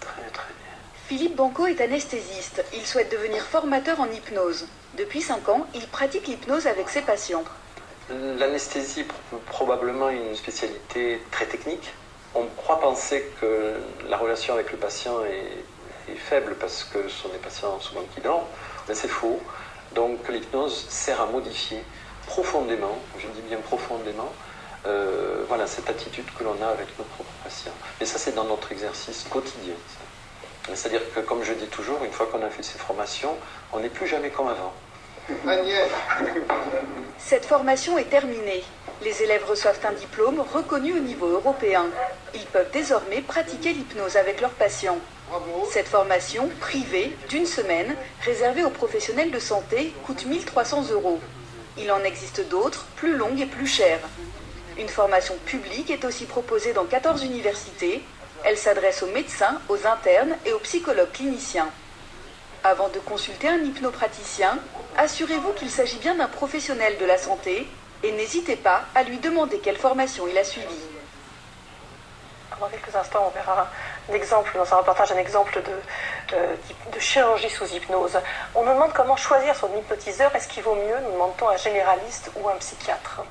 Très 0.00 0.30
très 0.30 0.52
bien. 0.54 0.76
Philippe 1.06 1.36
Banco 1.36 1.66
est 1.66 1.80
anesthésiste. 1.80 2.64
Il 2.74 2.86
souhaite 2.86 3.10
devenir 3.12 3.42
formateur 3.42 4.00
en 4.00 4.06
hypnose. 4.06 4.66
Depuis 4.96 5.22
5 5.22 5.48
ans, 5.48 5.66
il 5.74 5.86
pratique 5.88 6.26
l'hypnose 6.26 6.66
avec 6.66 6.88
ses 6.88 7.02
patients. 7.02 7.44
L'anesthésie 8.10 9.00
est 9.00 9.36
probablement 9.46 10.10
une 10.10 10.34
spécialité 10.34 11.22
très 11.30 11.46
technique. 11.46 11.92
On 12.34 12.46
croit 12.56 12.80
penser 12.80 13.30
que 13.40 13.78
la 14.08 14.16
relation 14.16 14.54
avec 14.54 14.72
le 14.72 14.78
patient 14.78 15.24
est, 15.24 16.12
est 16.12 16.16
faible 16.16 16.56
parce 16.58 16.84
que 16.84 17.08
ce 17.08 17.22
sont 17.22 17.28
des 17.28 17.38
patients 17.38 17.78
souvent 17.80 18.02
qui 18.14 18.20
dorment, 18.20 18.46
mais 18.88 18.94
c'est 18.94 19.08
faux. 19.08 19.40
Donc 19.94 20.28
l'hypnose 20.28 20.86
sert 20.88 21.20
à 21.20 21.26
modifier 21.26 21.82
profondément, 22.26 22.98
je 23.18 23.26
dis 23.28 23.42
bien 23.42 23.58
profondément, 23.58 24.32
euh, 24.86 25.44
voilà, 25.48 25.66
cette 25.66 25.88
attitude 25.88 26.24
que 26.36 26.44
l'on 26.44 26.56
a 26.62 26.68
avec 26.68 26.98
nos 26.98 27.04
propres 27.04 27.32
patients. 27.44 27.72
Et 28.00 28.06
ça, 28.06 28.18
c'est 28.18 28.34
dans 28.34 28.44
notre 28.44 28.72
exercice 28.72 29.26
quotidien. 29.30 29.74
C'est-à-dire 30.66 31.02
que, 31.14 31.20
comme 31.20 31.42
je 31.42 31.52
dis 31.52 31.66
toujours, 31.66 32.02
une 32.04 32.12
fois 32.12 32.26
qu'on 32.26 32.42
a 32.42 32.50
fait 32.50 32.62
ces 32.62 32.78
formations, 32.78 33.36
on 33.72 33.80
n'est 33.80 33.88
plus 33.88 34.06
jamais 34.06 34.30
comme 34.30 34.48
avant. 34.48 34.72
Cette 37.18 37.46
formation 37.46 37.98
est 37.98 38.10
terminée. 38.10 38.64
Les 39.02 39.22
élèves 39.22 39.44
reçoivent 39.44 39.78
un 39.84 39.92
diplôme 39.92 40.40
reconnu 40.40 40.94
au 40.94 41.00
niveau 41.00 41.26
européen. 41.26 41.86
Ils 42.34 42.46
peuvent 42.46 42.70
désormais 42.72 43.20
pratiquer 43.20 43.72
l'hypnose 43.72 44.16
avec 44.16 44.40
leurs 44.40 44.50
patients. 44.50 44.98
Cette 45.70 45.88
formation, 45.88 46.50
privée, 46.60 47.16
d'une 47.28 47.46
semaine, 47.46 47.96
réservée 48.22 48.64
aux 48.64 48.70
professionnels 48.70 49.30
de 49.30 49.38
santé, 49.38 49.94
coûte 50.04 50.26
1300 50.26 50.90
euros. 50.90 51.20
Il 51.78 51.90
en 51.90 52.04
existe 52.04 52.46
d'autres, 52.48 52.84
plus 52.96 53.16
longues 53.16 53.40
et 53.40 53.46
plus 53.46 53.66
chères. 53.66 54.00
Une 54.78 54.88
formation 54.88 55.34
publique 55.46 55.90
est 55.90 56.04
aussi 56.04 56.26
proposée 56.26 56.74
dans 56.74 56.84
14 56.84 57.24
universités. 57.24 58.02
Elle 58.44 58.58
s'adresse 58.58 59.02
aux 59.02 59.12
médecins, 59.12 59.60
aux 59.68 59.86
internes 59.86 60.36
et 60.44 60.52
aux 60.52 60.58
psychologues 60.58 61.12
cliniciens. 61.12 61.70
Avant 62.64 62.88
de 62.90 62.98
consulter 62.98 63.48
un 63.48 63.62
hypnopraticien, 63.64 64.58
assurez-vous 64.98 65.52
qu'il 65.52 65.70
s'agit 65.70 65.98
bien 65.98 66.14
d'un 66.14 66.28
professionnel 66.28 66.98
de 66.98 67.06
la 67.06 67.16
santé 67.16 67.66
et 68.02 68.12
n'hésitez 68.12 68.56
pas 68.56 68.84
à 68.94 69.02
lui 69.02 69.18
demander 69.18 69.58
quelle 69.58 69.78
formation 69.78 70.28
il 70.28 70.36
a 70.36 70.44
suivi. 70.44 70.66
Dans 72.60 72.68
quelques 72.68 72.94
instants, 72.94 73.24
on 73.26 73.34
verra 73.34 73.68
dans 74.08 74.74
un 74.74 74.76
reportage, 74.76 75.12
un 75.12 75.18
exemple 75.18 75.62
de, 75.62 77.00
chirurgie 77.00 77.50
sous 77.50 77.66
hypnose. 77.66 78.18
On 78.54 78.64
nous 78.64 78.72
demande 78.72 78.92
comment 78.92 79.16
choisir 79.16 79.54
son 79.54 79.68
hypnotiseur. 79.76 80.34
Est-ce 80.34 80.48
qu'il 80.48 80.62
vaut 80.62 80.74
mieux, 80.74 80.98
nous 81.04 81.12
demande-t-on, 81.12 81.48
un 81.48 81.56
généraliste 81.56 82.30
ou 82.36 82.48
un 82.48 82.54
psychiatre 82.56 83.22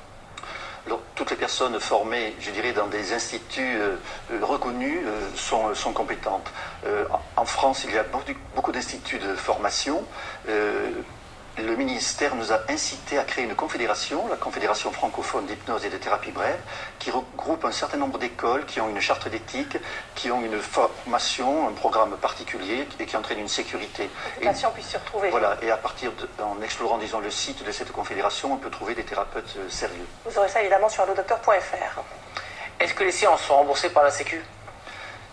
toutes 1.14 1.30
les 1.30 1.36
personnes 1.36 1.78
formées, 1.78 2.34
je 2.40 2.50
dirais, 2.50 2.72
dans 2.72 2.86
des 2.86 3.12
instituts 3.12 3.76
euh, 3.78 3.96
euh, 4.32 4.44
reconnus 4.44 4.98
euh, 5.06 5.74
sont, 5.74 5.92
compétentes. 5.92 6.50
en, 7.36 7.44
France, 7.44 7.84
il 7.84 7.94
y 7.94 7.98
a 7.98 8.04
beaucoup 8.04 8.72
d'instituts 8.72 9.18
de 9.18 9.34
formation 9.34 10.04
le 11.58 11.76
ministère 11.76 12.34
nous 12.34 12.52
a 12.52 12.60
incité 12.68 13.18
à 13.18 13.24
créer 13.24 13.44
une 13.44 13.54
confédération, 13.54 14.26
la 14.28 14.36
Confédération 14.36 14.90
francophone 14.90 15.46
d'hypnose 15.46 15.84
et 15.84 15.90
de 15.90 15.98
thérapie 15.98 16.30
brève, 16.30 16.58
qui 16.98 17.10
regroupe 17.10 17.64
un 17.64 17.72
certain 17.72 17.98
nombre 17.98 18.18
d'écoles 18.18 18.64
qui 18.64 18.80
ont 18.80 18.88
une 18.88 19.00
charte 19.00 19.28
d'éthique, 19.28 19.76
qui 20.14 20.30
ont 20.30 20.42
une 20.42 20.58
formation, 20.60 21.68
un 21.68 21.72
programme 21.72 22.16
particulier 22.16 22.88
et 22.98 23.06
qui 23.06 23.16
entraînent 23.16 23.40
une 23.40 23.48
sécurité. 23.48 24.08
Les 24.40 24.46
patients 24.46 24.70
puissent 24.70 24.88
se 24.88 24.96
retrouver. 24.96 25.30
Voilà, 25.30 25.56
et 25.60 25.70
à 25.70 25.76
partir 25.76 26.12
de, 26.12 26.28
en 26.42 26.60
explorant, 26.62 26.98
disons, 26.98 27.20
le 27.20 27.30
site 27.30 27.64
de 27.64 27.70
cette 27.70 27.92
confédération, 27.92 28.54
on 28.54 28.56
peut 28.56 28.70
trouver 28.70 28.94
des 28.94 29.04
thérapeutes 29.04 29.54
euh, 29.58 29.68
sérieux. 29.68 30.06
Vous 30.24 30.38
aurez 30.38 30.48
ça 30.48 30.60
évidemment 30.60 30.88
sur 30.88 31.02
allodocteur.fr. 31.02 32.00
Est-ce 32.80 32.94
que 32.94 33.04
les 33.04 33.12
séances 33.12 33.42
sont 33.42 33.56
remboursées 33.56 33.90
par 33.90 34.02
la 34.02 34.10
Sécu? 34.10 34.42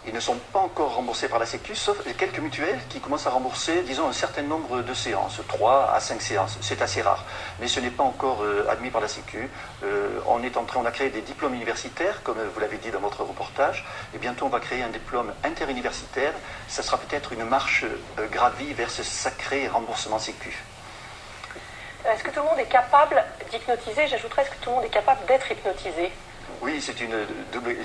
Ils 0.08 0.13
ne 0.13 0.20
sont 0.20 0.38
pas 0.53 0.60
encore 0.60 0.96
remboursés 0.96 1.27
par 1.27 1.39
la 1.39 1.46
Sécu, 1.46 1.75
sauf 1.75 1.98
quelques 2.18 2.39
mutuelles 2.39 2.79
qui 2.89 3.00
commencent 3.00 3.27
à 3.27 3.32
rembourser, 3.32 3.84
disons, 3.84 4.08
un 4.08 4.13
certain 4.13 4.44
nombre 4.44 4.82
de 4.82 4.94
séances, 4.94 5.41
3 5.48 5.91
à 5.94 6.00
5 6.00 6.22
séances. 6.22 6.58
C'est 6.62 6.82
assez 6.82 7.01
rare. 7.01 7.25
Mais 7.60 7.68
ce 7.68 7.79
n'est 7.79 7.89
pas 7.89 8.03
encore 8.03 8.44
euh, 8.44 8.68
admis 8.70 8.89
par 8.89 9.01
la 9.01 9.08
Sécu. 9.08 9.50
Euh, 9.84 10.20
on 10.27 10.39
on 10.75 10.86
a 10.86 10.91
créé 10.91 11.10
des 11.10 11.22
diplômes 11.22 11.53
universitaires, 11.53 12.24
comme 12.24 12.38
vous 12.38 12.60
l'avez 12.60 12.77
dit 12.77 12.91
dans 12.91 13.00
votre 13.00 13.24
reportage, 13.24 13.86
et 14.15 14.18
bientôt 14.18 14.46
on 14.46 14.50
va 14.50 14.60
créer 14.60 14.82
un 14.82 14.89
diplôme 14.89 15.34
interuniversitaire. 15.44 16.34
Ça 16.68 16.82
sera 16.82 16.98
peut-être 16.98 17.34
une 17.34 17.44
marche 17.44 17.84
euh, 17.84 18.27
gravie 18.27 18.74
vers 18.74 18.89
ce 18.89 19.03
sacré 19.03 19.68
remboursement 19.68 20.20
Sécu. 20.20 20.63
Est-ce 22.06 22.24
que 22.24 22.32
tout 22.32 22.39
le 22.39 22.46
monde 22.46 22.60
est 22.60 22.72
capable 22.72 23.24
d'hypnotiser? 23.51 24.08
J'ajouterais, 24.08 24.44
est-ce 24.44 24.51
que 24.51 24.63
tout 24.63 24.70
le 24.70 24.75
monde 24.77 24.86
est 24.86 24.89
capable 24.89 25.25
d'être 25.25 25.51
hypnotisé? 25.51 26.12
Oui, 26.62 26.82
c'est 26.82 27.00
une, 27.01 27.25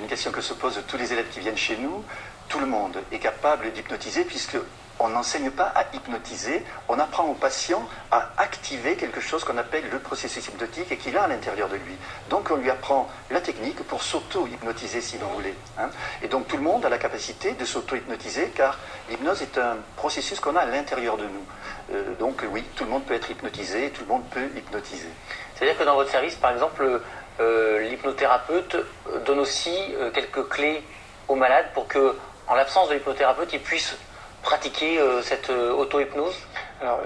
question 0.09 0.30
que 0.30 0.40
se 0.40 0.54
posent 0.54 0.83
tous 0.87 0.97
les 0.97 1.12
élèves 1.12 1.28
qui 1.30 1.40
viennent 1.40 1.56
chez 1.56 1.76
nous. 1.76 2.04
Tout 2.49 2.61
le 2.61 2.66
monde 2.66 2.99
est 3.12 3.18
capable 3.18 3.73
d'hypnotiser 3.73 4.25
puisque 4.25 4.56
on 5.00 5.09
n'enseigne 5.09 5.50
pas 5.50 5.73
à 5.75 5.85
hypnotiser, 5.92 6.62
on 6.88 6.99
apprend 6.99 7.25
au 7.25 7.35
patient 7.35 7.83
à 8.11 8.30
activer 8.37 8.94
quelque 8.94 9.21
chose 9.21 9.42
qu'on 9.42 9.59
appelle 9.59 9.85
le 9.90 9.99
processus 9.99 10.47
hypnotique 10.47 10.92
et 10.92 10.97
qu'il 10.97 11.16
a 11.16 11.25
à 11.25 11.28
l'intérieur 11.28 11.68
de 11.68 11.76
lui. 11.76 11.97
Donc 12.30 12.50
on 12.50 12.56
lui 12.56 12.71
apprend 12.71 13.09
la 13.30 13.40
technique 13.40 13.83
pour 13.85 14.02
s'auto-hypnotiser 14.02 15.00
si 15.00 15.16
vous 15.16 15.28
voulez. 15.30 15.54
Hein. 15.78 15.90
Et 16.23 16.28
donc 16.28 16.47
tout 16.47 16.56
le 16.56 16.62
monde 16.62 16.85
a 16.87 16.88
la 16.88 16.99
capacité 16.99 17.52
de 17.52 17.64
s'auto-hypnotiser 17.64 18.52
car 18.54 18.78
l'hypnose 19.11 19.42
est 19.42 19.59
un 19.59 19.78
processus 19.97 20.38
qu'on 20.38 20.54
a 20.54 20.61
à 20.61 20.66
l'intérieur 20.66 21.16
de 21.16 21.25
nous. 21.25 21.47
Euh, 21.92 22.14
donc 22.21 22.44
oui, 22.52 22.64
tout 22.76 22.85
le 22.85 22.90
monde 22.90 23.04
peut 23.04 23.14
être 23.14 23.30
hypnotisé, 23.30 23.90
tout 23.90 24.02
le 24.02 24.09
monde 24.09 24.25
peut 24.30 24.49
hypnotiser. 24.56 25.09
C'est-à-dire 25.54 25.78
que 25.78 25.85
dans 25.85 25.94
votre 25.94 26.11
service, 26.11 26.35
par 26.37 26.52
exemple, 26.52 27.00
l'hypnothérapeute 27.41 28.76
donne 29.25 29.41
aussi 29.41 29.76
euh, 29.97 30.11
quelques 30.11 30.49
clés 30.49 30.83
aux 31.29 31.35
malades 31.35 31.67
pour 31.75 31.88
que, 31.88 32.17
en 32.47 32.55
l'absence 32.55 32.88
de 32.88 32.95
l'hypnothérapeute, 32.95 33.53
ils 33.53 33.61
puissent 33.61 33.97
pratiquer 34.43 34.99
euh, 34.99 35.23
cette 35.23 35.50
auto-hypnose 35.50 36.37
alors, 36.83 37.00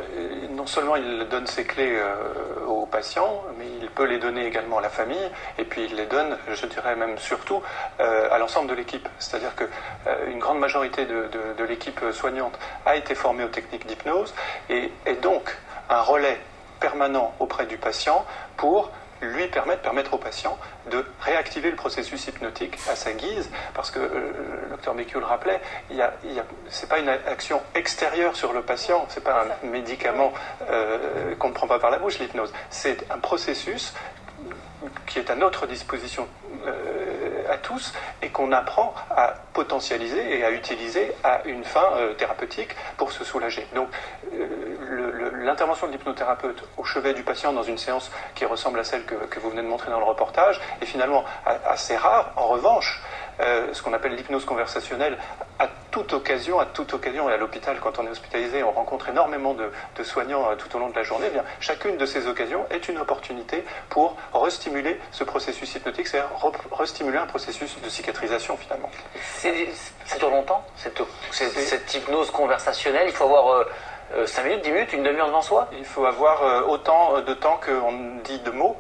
non 0.51 0.67
seulement 0.67 0.97
il 0.97 1.29
donne 1.29 1.47
ses 1.47 1.63
clés 1.65 2.01
aux 2.67 2.87
patients, 2.87 3.45
mais 3.59 3.67
il 3.81 3.89
peut 3.91 4.07
les 4.07 4.19
donner 4.19 4.45
également 4.47 4.79
à 4.79 4.81
la 4.81 4.89
famille, 4.89 5.31
et 5.57 5.65
puis 5.65 5.85
il 5.85 5.95
les 5.95 6.07
donne, 6.07 6.37
je 6.51 6.67
dirais 6.67 6.97
même 6.97 7.17
surtout, 7.19 7.63
à 7.99 8.39
l'ensemble 8.39 8.69
de 8.69 8.75
l'équipe. 8.75 9.09
C'est-à-dire 9.21 9.53
qu'une 9.55 10.39
grande 10.41 10.59
majorité 10.59 11.05
de 11.05 11.65
l'équipe 11.65 12.01
soignante 12.13 12.59
a 12.87 12.97
été 12.97 13.15
formée 13.15 13.45
aux 13.45 13.49
techniques 13.49 13.87
d'hypnose, 13.87 14.35
et 14.69 14.91
est 15.07 15.21
donc 15.23 15.57
un 15.91 16.01
relais 16.01 16.41
permanent 16.81 17.35
auprès 17.39 17.67
du 17.67 17.77
patient 17.77 18.25
pour 18.57 18.91
lui 19.21 19.47
permettre, 19.49 20.15
au 20.15 20.19
patient 20.19 20.59
de 20.91 21.05
réactiver 21.21 21.71
le 21.71 21.77
processus 21.77 22.27
hypnotique 22.27 22.79
à 22.91 22.97
sa 22.97 23.13
guise, 23.13 23.51
parce 23.75 23.91
que 23.91 23.99
euh, 23.99 24.33
le 24.65 24.71
docteur 24.71 24.95
Bécu 24.95 25.19
le 25.19 25.25
rappelait, 25.25 25.61
ce 25.91 25.95
n'est 25.95 26.89
pas 26.89 26.99
une 26.99 27.09
action 27.09 27.61
extérieure 27.75 28.37
sur 28.37 28.53
le 28.53 28.63
patient, 28.63 29.07
ce 29.09 29.17
n'est 29.17 29.25
pas 29.25 29.45
un 29.45 29.67
médicament 29.67 30.33
euh, 30.71 31.35
qu'on 31.37 31.49
ne 31.49 31.55
prend 31.55 31.67
pas 31.67 31.79
par 31.79 31.91
la 31.91 31.99
bouche, 31.99 32.19
l'hypnose, 32.19 32.53
c'est 32.71 33.11
un 33.11 33.19
processus 33.19 33.93
qui 35.07 35.19
est 35.19 35.31
à 35.31 35.35
notre 35.35 35.67
disposition 35.67 36.29
euh, 36.67 37.53
à 37.53 37.57
tous 37.57 37.93
et 38.23 38.29
qu'on 38.29 38.53
apprend 38.53 38.95
à 39.11 39.35
potentialiser 39.53 40.39
et 40.39 40.45
à 40.45 40.51
utiliser 40.51 41.13
à 41.25 41.43
une 41.45 41.65
fin 41.65 41.89
thérapeutique 42.17 42.77
pour 42.97 43.11
se 43.11 43.25
soulager. 43.25 43.67
Donc 43.75 43.89
l'intervention 45.45 45.87
de 45.87 45.93
l'hypnothérapeute 45.93 46.65
au 46.77 46.85
chevet 46.85 47.15
du 47.15 47.23
patient 47.23 47.53
dans 47.53 47.63
une 47.63 47.79
séance 47.79 48.11
qui 48.35 48.45
ressemble 48.45 48.79
à 48.81 48.85
celle 48.85 49.05
que, 49.05 49.39
vous 49.39 49.51
venez 49.51 49.63
de 49.63 49.69
montrer 49.69 49.91
dans 49.91 49.99
le 49.99 50.05
reportage 50.05 50.61
est 50.81 50.87
finalement 50.87 51.25
assez 51.45 51.97
rare. 51.97 52.33
En 52.37 52.49
revanche, 52.49 53.01
euh, 53.41 53.69
ce 53.73 53.83
qu'on 53.83 53.93
appelle 53.93 54.15
l'hypnose 54.15 54.45
conversationnelle, 54.45 55.17
à 55.61 55.69
toute 55.93 56.13
occasion, 56.13 56.59
à 56.59 56.67
toute 56.67 56.93
occasion, 56.93 57.31
et 57.31 57.33
à 57.33 57.37
l'hôpital, 57.37 57.79
quand 57.81 57.99
on 58.01 58.07
est 58.07 58.11
hospitalisé, 58.11 58.65
on 58.65 58.73
rencontre 58.73 59.11
énormément 59.11 59.55
de, 59.55 59.71
soignants 60.03 60.51
euh, 60.51 60.57
tout 60.57 60.75
au 60.77 60.81
long 60.81 60.89
de 60.89 60.97
la 60.97 61.05
journée, 61.05 61.27
eh 61.29 61.33
bien, 61.33 61.45
chacune 61.61 61.97
de 61.97 62.07
ces 62.07 62.27
occasions 62.27 62.67
est 62.71 62.89
une 62.89 62.99
opportunité 62.99 63.65
pour 63.91 64.17
restimuler 64.35 65.01
ce 65.13 65.23
processus 65.23 65.73
hypnotique, 65.75 66.09
c'est-à-dire 66.09 66.31
restimuler 66.73 67.19
un 67.19 67.27
processus 67.27 67.81
de 67.81 67.89
cicatrisation 67.89 68.57
finalement. 68.57 68.91
Ça 69.15 70.19
dure 70.19 70.31
longtemps, 70.31 70.65
cette, 70.77 71.01
cette, 71.31 71.95
hypnose 71.95 72.31
conversationnelle? 72.31 73.07
Il 73.07 73.15
faut 73.15 73.25
avoir... 73.25 73.67
5 74.11 74.41
euh, 74.41 74.49
minutes, 74.49 74.65
10 74.65 74.73
minutes, 74.73 74.93
une 74.95 75.03
demi-heure 75.03 75.27
devant 75.27 75.43
soi 75.43 75.69
Il 75.77 75.85
faut 75.85 76.07
avoir 76.07 76.43
euh, 76.43 76.63
autant 76.63 77.17
euh, 77.17 77.21
de 77.21 77.35
temps 77.35 77.61
qu'on 77.63 78.17
dit 78.25 78.39
de 78.39 78.51
mots. 78.51 78.77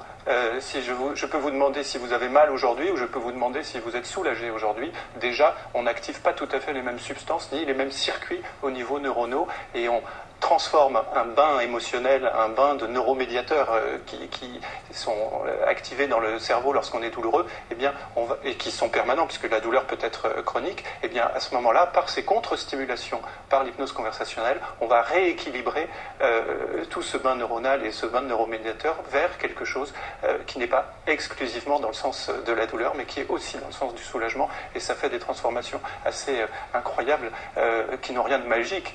si 0.60 0.82
je, 0.82 1.26
peux 1.26 1.36
vous 1.36 1.50
demander 1.50 1.82
si 1.82 1.98
vous 1.98 2.12
avez 2.12 2.28
mal 2.28 2.50
aujourd'hui 2.50 2.90
ou 2.90 2.96
je 2.96 3.04
peux 3.04 3.18
vous 3.18 3.32
demander 3.32 3.62
si 3.62 3.78
vous 3.78 3.94
êtes 3.96 4.06
soulagé 4.06 4.50
aujourd'hui, 4.50 4.90
déjà, 5.20 5.54
on 5.74 5.82
n'active 5.82 6.20
pas 6.20 6.32
tout 6.32 6.48
à 6.52 6.60
fait 6.60 6.72
les 6.72 6.82
mêmes 6.82 6.98
substances 6.98 7.50
ni 7.52 7.64
les 7.64 7.74
mêmes 7.74 7.90
circuits 7.90 8.40
au 8.62 8.70
niveau 8.70 9.00
neuronaux 9.00 9.48
et 9.74 9.88
on 9.88 10.02
transforme 10.40 11.02
un 11.14 11.24
bain 11.24 11.60
émotionnel, 11.60 12.30
un 12.34 12.48
bain 12.48 12.74
de 12.74 12.86
neuromédiateurs 12.86 13.72
euh, 13.72 13.98
qui, 14.06 14.60
sont 14.92 15.12
euh, 15.46 15.66
activés 15.66 16.06
dans 16.06 16.20
le 16.20 16.38
cerveau 16.38 16.72
lorsqu'on 16.72 17.02
est 17.02 17.10
douloureux, 17.10 17.46
eh 17.70 17.74
bien, 17.74 17.92
on 18.16 18.24
va, 18.24 18.38
et 18.44 18.54
qui 18.54 18.70
sont 18.70 18.88
permanents 18.88 19.26
puisque 19.26 19.50
la 19.50 19.60
douleur 19.60 19.84
peut 19.84 19.98
être 20.00 20.26
euh, 20.26 20.42
chronique, 20.42 20.84
eh 21.02 21.08
bien, 21.08 21.28
à 21.34 21.40
ce 21.40 21.54
moment-là, 21.54 21.86
par 21.86 22.08
ces 22.08 22.24
contre-stimulations, 22.24 23.20
par 23.48 23.64
l'hypnose 23.64 23.92
conversationnelle, 23.92 24.60
on 24.80 24.86
va 24.86 25.02
rééquilibrer 25.02 25.88
tout 26.90 27.02
ce 27.02 27.16
bain 27.16 27.36
neuronal 27.36 27.84
et 27.84 27.92
ce 27.92 28.06
bain 28.06 28.22
de 28.22 28.26
neuromédiateurs 28.26 28.96
vers 29.10 29.38
quelque 29.38 29.64
chose 29.64 29.92
qui 30.46 30.58
n'est 30.58 30.66
pas 30.66 30.92
exclusivement 31.06 31.80
dans 31.80 31.88
le 31.88 31.94
sens 31.94 32.30
de 32.46 32.52
la 32.52 32.66
douleur, 32.66 32.94
mais 32.96 33.04
qui 33.04 33.20
est 33.20 33.26
aussi 33.28 33.56
dans 33.58 33.66
le 33.66 33.72
sens 33.72 33.94
du 33.94 34.02
soulagement, 34.02 34.48
et 34.74 34.80
ça 34.80 34.94
fait 34.94 35.08
des 35.08 35.18
transformations 35.18 35.80
assez 36.04 36.44
incroyables 36.74 37.30
qui 38.02 38.12
n'ont 38.12 38.22
rien 38.22 38.38
de 38.38 38.46
magique, 38.46 38.94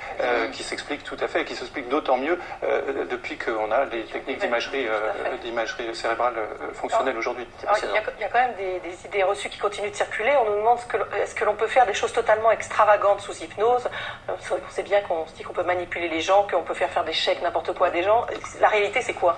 qui 0.52 0.64
s'expliquent 0.64 1.04
tout 1.04 1.18
à 1.20 1.28
fait 1.28 1.33
et 1.40 1.46
qui 1.46 1.56
s'explique 1.56 1.90
d'autant 1.90 2.18
mieux 2.18 2.38
euh, 2.63 3.06
depuis 3.10 3.38
qu'on 3.38 3.72
a 3.72 3.86
les 3.86 4.04
techniques 4.06 4.40
d'imagerie, 4.40 4.88
euh, 4.88 5.38
d'imagerie 5.44 5.96
cérébrale 5.96 6.36
euh, 6.38 6.74
fonctionnelle 6.74 7.18
aujourd'hui. 7.18 7.48
Il 7.62 8.22
y, 8.22 8.24
a 8.24 8.30
quand 8.30 8.40
même 8.40 8.56
des, 8.56 9.06
idées 9.06 9.24
reçues 9.24 9.50
qui 9.50 9.58
continuent 9.58 9.92
de 9.92 9.96
circuler. 9.96 10.32
On 10.42 10.50
nous 10.50 10.58
demande 10.58 10.80
est-ce 11.22 11.36
que 11.36 11.46
l'on 11.46 11.56
peut 11.56 11.68
faire 11.68 11.86
des 11.86 11.94
choses 11.94 12.13
totalement 12.13 12.52
extravagantes 12.52 13.22
sous 13.22 13.44
hypnose? 13.44 13.88
On 14.30 14.70
sait 14.70 14.84
bien 14.84 15.02
qu'on 15.02 15.25
se 15.28 15.34
dit 15.34 15.44
qu'on 15.44 15.54
peut 15.54 15.63
manipuler 15.63 16.10
les 16.10 16.22
gens, 16.22 16.48
qu'on 16.50 16.63
peut 16.63 16.74
faire 16.74 16.90
faire 16.90 17.04
des 17.04 17.13
chèques, 17.13 17.42
n'importe 17.42 17.74
quoi 17.74 17.88
à 17.88 17.92
des 17.92 18.04
gens. 18.04 18.25
La 18.60 18.68
réalité, 18.68 19.02
c'est 19.02 19.13
quoi? 19.13 19.38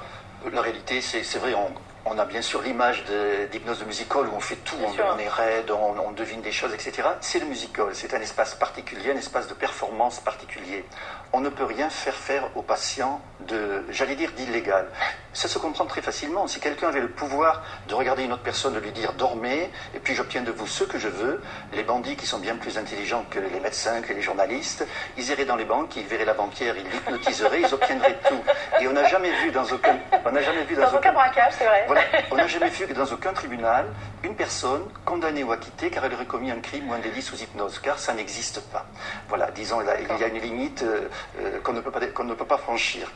La 0.52 0.62
réalité, 0.62 1.02
c'est 1.02 1.40
vrai, 1.40 1.54
on, 1.54 1.72
on 2.06 2.20
a 2.20 2.26
bien 2.26 2.42
sûr 2.42 2.62
l'image 2.62 3.04
d'hypnose 3.52 3.80
de, 3.80 3.86
musical 3.86 4.28
où 4.28 4.36
on 4.36 4.40
fait 4.40 4.58
tout, 4.58 4.76
on, 4.80 5.18
est 5.18 5.28
raide, 5.28 5.72
on, 5.72 6.12
devine 6.12 6.42
des 6.42 6.52
choses, 6.52 6.74
etc. 6.74 7.08
C'est 7.20 7.40
le 7.40 7.48
musical, 7.48 7.88
c'est 7.94 8.14
un 8.14 8.22
espace 8.22 8.54
particulier, 8.54 9.12
un 9.12 9.18
espace 9.18 9.48
de 9.48 9.54
performance 9.56 10.20
particulier. 10.20 10.86
On 11.34 11.42
ne 11.42 11.50
peut 11.50 11.66
rien 11.66 11.90
faire 11.90 12.14
faire 12.14 12.50
aux 12.56 12.62
patients 12.62 13.22
de, 13.42 13.84
j'allais 13.90 14.16
dire, 14.16 14.32
d'illégal. 14.34 14.88
Ça 15.34 15.50
se 15.50 15.58
comprend 15.58 15.86
très 15.86 16.02
facilement. 16.02 16.48
Si 16.48 16.60
quelqu'un 16.60 16.88
avait 16.88 17.02
le 17.02 17.10
pouvoir 17.10 17.64
de 17.90 17.96
regarder 17.96 18.24
une 18.24 18.32
autre 18.32 18.44
personne, 18.44 18.74
de 18.74 18.80
lui 18.80 18.92
dire 18.92 19.14
dormez, 19.14 19.70
et 19.94 20.00
puis 20.00 20.16
j'obtiens 20.16 20.44
de 20.44 20.52
vous 20.52 20.68
ce 20.68 20.86
que 20.86 20.98
je 20.98 21.10
veux, 21.10 21.42
les 21.74 21.84
bandits 21.84 22.16
qui 22.16 22.26
sont 22.26 22.40
bien 22.40 22.56
plus 22.56 22.78
intelligents 22.78 23.26
que 23.30 23.40
les 23.40 23.60
médecins, 23.60 24.02
que 24.02 24.14
les 24.14 24.22
journalistes, 24.22 24.88
ils 25.18 25.30
iraient 25.30 25.46
dans 25.46 25.58
les 25.58 25.66
banques, 25.66 25.96
ils 25.98 26.06
verraient 26.06 26.24
la 26.24 26.34
banquière, 26.34 26.76
ils 26.78 26.88
l'hypnotiseraient, 26.88 27.62
ils 27.62 27.74
obtiendraient 27.74 28.18
tout. 28.30 28.42
Et 28.80 28.88
on 28.88 28.94
n'a 28.94 29.06
jamais 29.10 29.32
vu 29.42 29.52
dans 29.52 29.66
aucun, 29.66 29.98
on 30.24 30.32
n'a 30.32 30.42
jamais 30.42 30.64
vu 30.64 30.76
dans, 30.76 30.94
aucun, 30.94 31.12
braquage, 31.12 31.54
c'est 31.58 31.66
vrai. 31.66 31.86
On 32.32 32.36
n'a 32.36 32.48
jamais 32.48 32.70
vu 32.70 32.88
que 32.88 32.94
dans 32.94 33.06
aucun 33.06 33.34
tribunal, 33.34 33.86
une 34.24 34.36
personne 34.36 34.84
condamnée 35.06 35.44
ou 35.44 35.52
acquittée 35.52 35.90
car 35.90 36.06
elle 36.06 36.14
aurait 36.14 36.26
commis 36.26 36.52
un 36.52 36.60
crime 36.60 36.90
ou 36.90 36.94
un 36.94 37.00
délit 37.00 37.22
sous 37.22 37.42
hypnose, 37.42 37.80
car 37.80 37.98
ça 38.00 38.14
n'existe 38.14 38.62
pas. 38.72 38.86
Voilà, 39.30 39.52
disons, 39.52 39.82
il 39.82 40.20
y 40.20 40.24
a 40.24 40.28
une 40.28 40.40
limite 40.40 40.84
euh, 40.84 41.10
euh, 41.40 41.60
qu'on 41.62 41.74
ne, 41.74 41.82
peut 41.82 41.92
pas, 41.92 42.00
ne 42.00 42.34
peut 42.34 42.46
pas 42.46 42.58
franchir. 42.58 43.12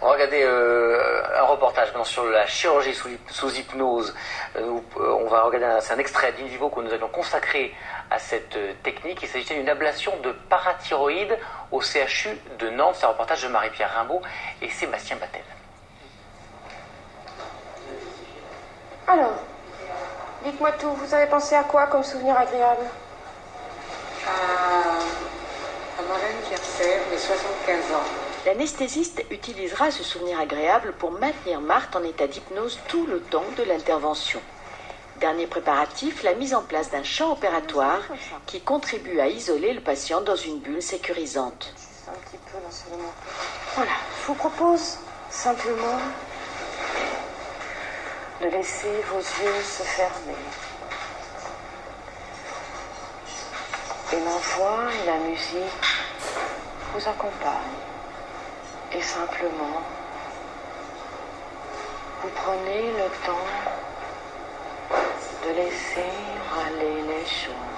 On 0.00 0.06
va 0.06 0.12
regarder 0.12 0.42
euh, 0.42 1.22
un 1.40 1.44
reportage 1.44 1.88
sur 2.04 2.26
la 2.26 2.46
chirurgie 2.46 2.94
sous, 2.94 3.54
hypnose. 3.54 4.14
on 4.56 5.28
va 5.28 5.42
regarder 5.42 5.80
un 5.90 5.98
extrait 5.98 6.32
d'Indivo 6.32 6.68
que 6.68 6.80
nous 6.80 6.92
avions 6.92 7.08
consacré 7.08 7.74
à 8.10 8.18
cette 8.18 8.58
technique. 8.82 9.20
Il 9.22 9.28
s'agissait 9.28 9.54
d'une 9.54 9.68
ablation 9.68 10.12
de 10.22 10.32
parathyroïde 10.32 11.36
au 11.72 11.80
CHU 11.80 12.38
de 12.58 12.68
Nantes. 12.70 12.96
C'est 12.98 13.06
un 13.06 13.10
reportage 13.10 13.42
de 13.42 13.48
Marie-Pierre 13.48 13.92
Rimbaud 13.94 14.22
et 14.60 14.70
Sébastien 14.70 15.16
Battel. 15.16 15.42
Alors, 19.08 19.36
dites-moi 20.44 20.72
tout, 20.72 20.90
vous 20.90 21.14
avez 21.14 21.26
pensé 21.26 21.54
à 21.54 21.62
quoi 21.62 21.86
comme 21.86 22.02
souvenir 22.02 22.36
agréable? 22.36 22.82
À, 24.26 26.02
mon 26.02 26.14
anniversaire, 26.14 27.02
mes 27.10 27.18
75 27.18 27.94
ans. 27.94 28.02
L'anesthésiste 28.44 29.24
utilisera 29.30 29.92
ce 29.92 30.02
souvenir 30.02 30.40
agréable 30.40 30.92
pour 30.98 31.12
maintenir 31.12 31.60
Marthe 31.60 31.94
en 31.94 32.02
état 32.02 32.26
d'hypnose 32.26 32.80
tout 32.88 33.06
le 33.06 33.20
temps 33.20 33.44
de 33.56 33.62
l'intervention. 33.62 34.40
Dernier 35.20 35.46
préparatif, 35.46 36.24
la 36.24 36.34
mise 36.34 36.54
en 36.54 36.62
place 36.62 36.90
d'un 36.90 37.04
champ 37.04 37.32
opératoire 37.32 38.02
qui 38.46 38.60
contribue 38.60 39.20
à 39.20 39.28
isoler 39.28 39.72
le 39.72 39.80
patient 39.80 40.20
dans 40.20 40.36
une 40.36 40.58
bulle 40.58 40.82
sécurisante. 40.82 41.74
Voilà, 43.76 43.92
je 44.20 44.26
vous 44.26 44.34
propose 44.34 44.98
simplement 45.30 45.98
de 48.40 48.48
laisser 48.48 49.02
vos 49.10 49.18
yeux 49.18 49.62
se 49.62 49.82
fermer. 49.82 50.44
Et 54.12 54.20
ma 54.20 54.36
voix 54.54 54.92
et 54.92 55.06
la 55.06 55.18
musique 55.18 55.86
vous 56.92 57.08
accompagnent. 57.08 57.82
Et 58.92 59.02
simplement, 59.02 59.82
vous 62.22 62.28
prenez 62.34 62.92
le 62.92 63.08
temps 63.26 63.48
de 65.44 65.50
laisser 65.52 66.12
aller 66.66 67.02
les 67.02 67.26
choses. 67.26 67.75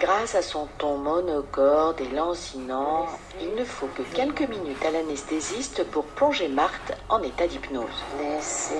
Grâce 0.00 0.34
à 0.34 0.42
son 0.42 0.66
ton 0.78 0.96
monocorde 0.98 2.00
et 2.00 2.08
lancinant, 2.14 3.06
il 3.40 3.54
ne 3.54 3.64
faut 3.64 3.88
que 3.88 4.02
quelques 4.14 4.48
minutes 4.48 4.84
à 4.84 4.90
l'anesthésiste 4.90 5.84
pour 5.90 6.04
plonger 6.06 6.48
Marthe 6.48 6.92
en 7.08 7.22
état 7.22 7.46
d'hypnose. 7.46 8.02
Laissez 8.18 8.74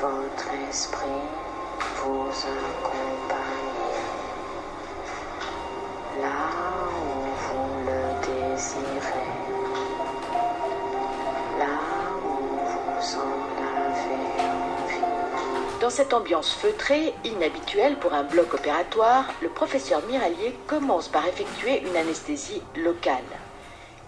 votre 0.00 0.48
esprit 0.68 1.08
vous 2.02 2.28
accompagner 2.28 3.39
dans 15.90 15.96
cette 15.96 16.14
ambiance 16.14 16.54
feutrée, 16.54 17.12
inhabituelle 17.24 17.96
pour 17.96 18.14
un 18.14 18.22
bloc 18.22 18.54
opératoire, 18.54 19.24
le 19.42 19.48
professeur 19.48 20.00
Miralier 20.06 20.54
commence 20.68 21.08
par 21.08 21.26
effectuer 21.26 21.82
une 21.82 21.96
anesthésie 21.96 22.62
locale. 22.76 23.24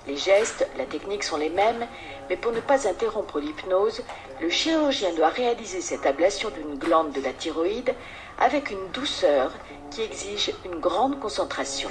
Les 0.06 0.16
gestes, 0.16 0.68
la 0.78 0.84
technique 0.84 1.24
sont 1.24 1.38
les 1.38 1.50
mêmes, 1.50 1.84
mais 2.30 2.36
pour 2.36 2.52
ne 2.52 2.60
pas 2.60 2.86
interrompre 2.86 3.40
l'hypnose, 3.40 4.04
le 4.40 4.48
chirurgien 4.48 5.12
doit 5.14 5.30
réaliser 5.30 5.80
cette 5.80 6.06
ablation 6.06 6.50
d'une 6.50 6.78
glande 6.78 7.10
de 7.10 7.20
la 7.20 7.32
thyroïde 7.32 7.92
avec 8.38 8.70
une 8.70 8.88
douceur 8.92 9.50
qui 9.90 10.02
exige 10.02 10.52
une 10.64 10.78
grande 10.78 11.18
concentration. 11.18 11.88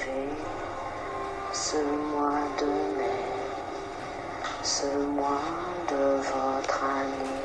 Ce 1.52 1.76
mois 1.76 2.48
de 2.62 2.66
mai, 2.98 3.20
ce 4.64 4.86
mois 4.86 5.42
de 5.90 6.16
votre 6.16 6.82
anniversaire. 6.82 7.41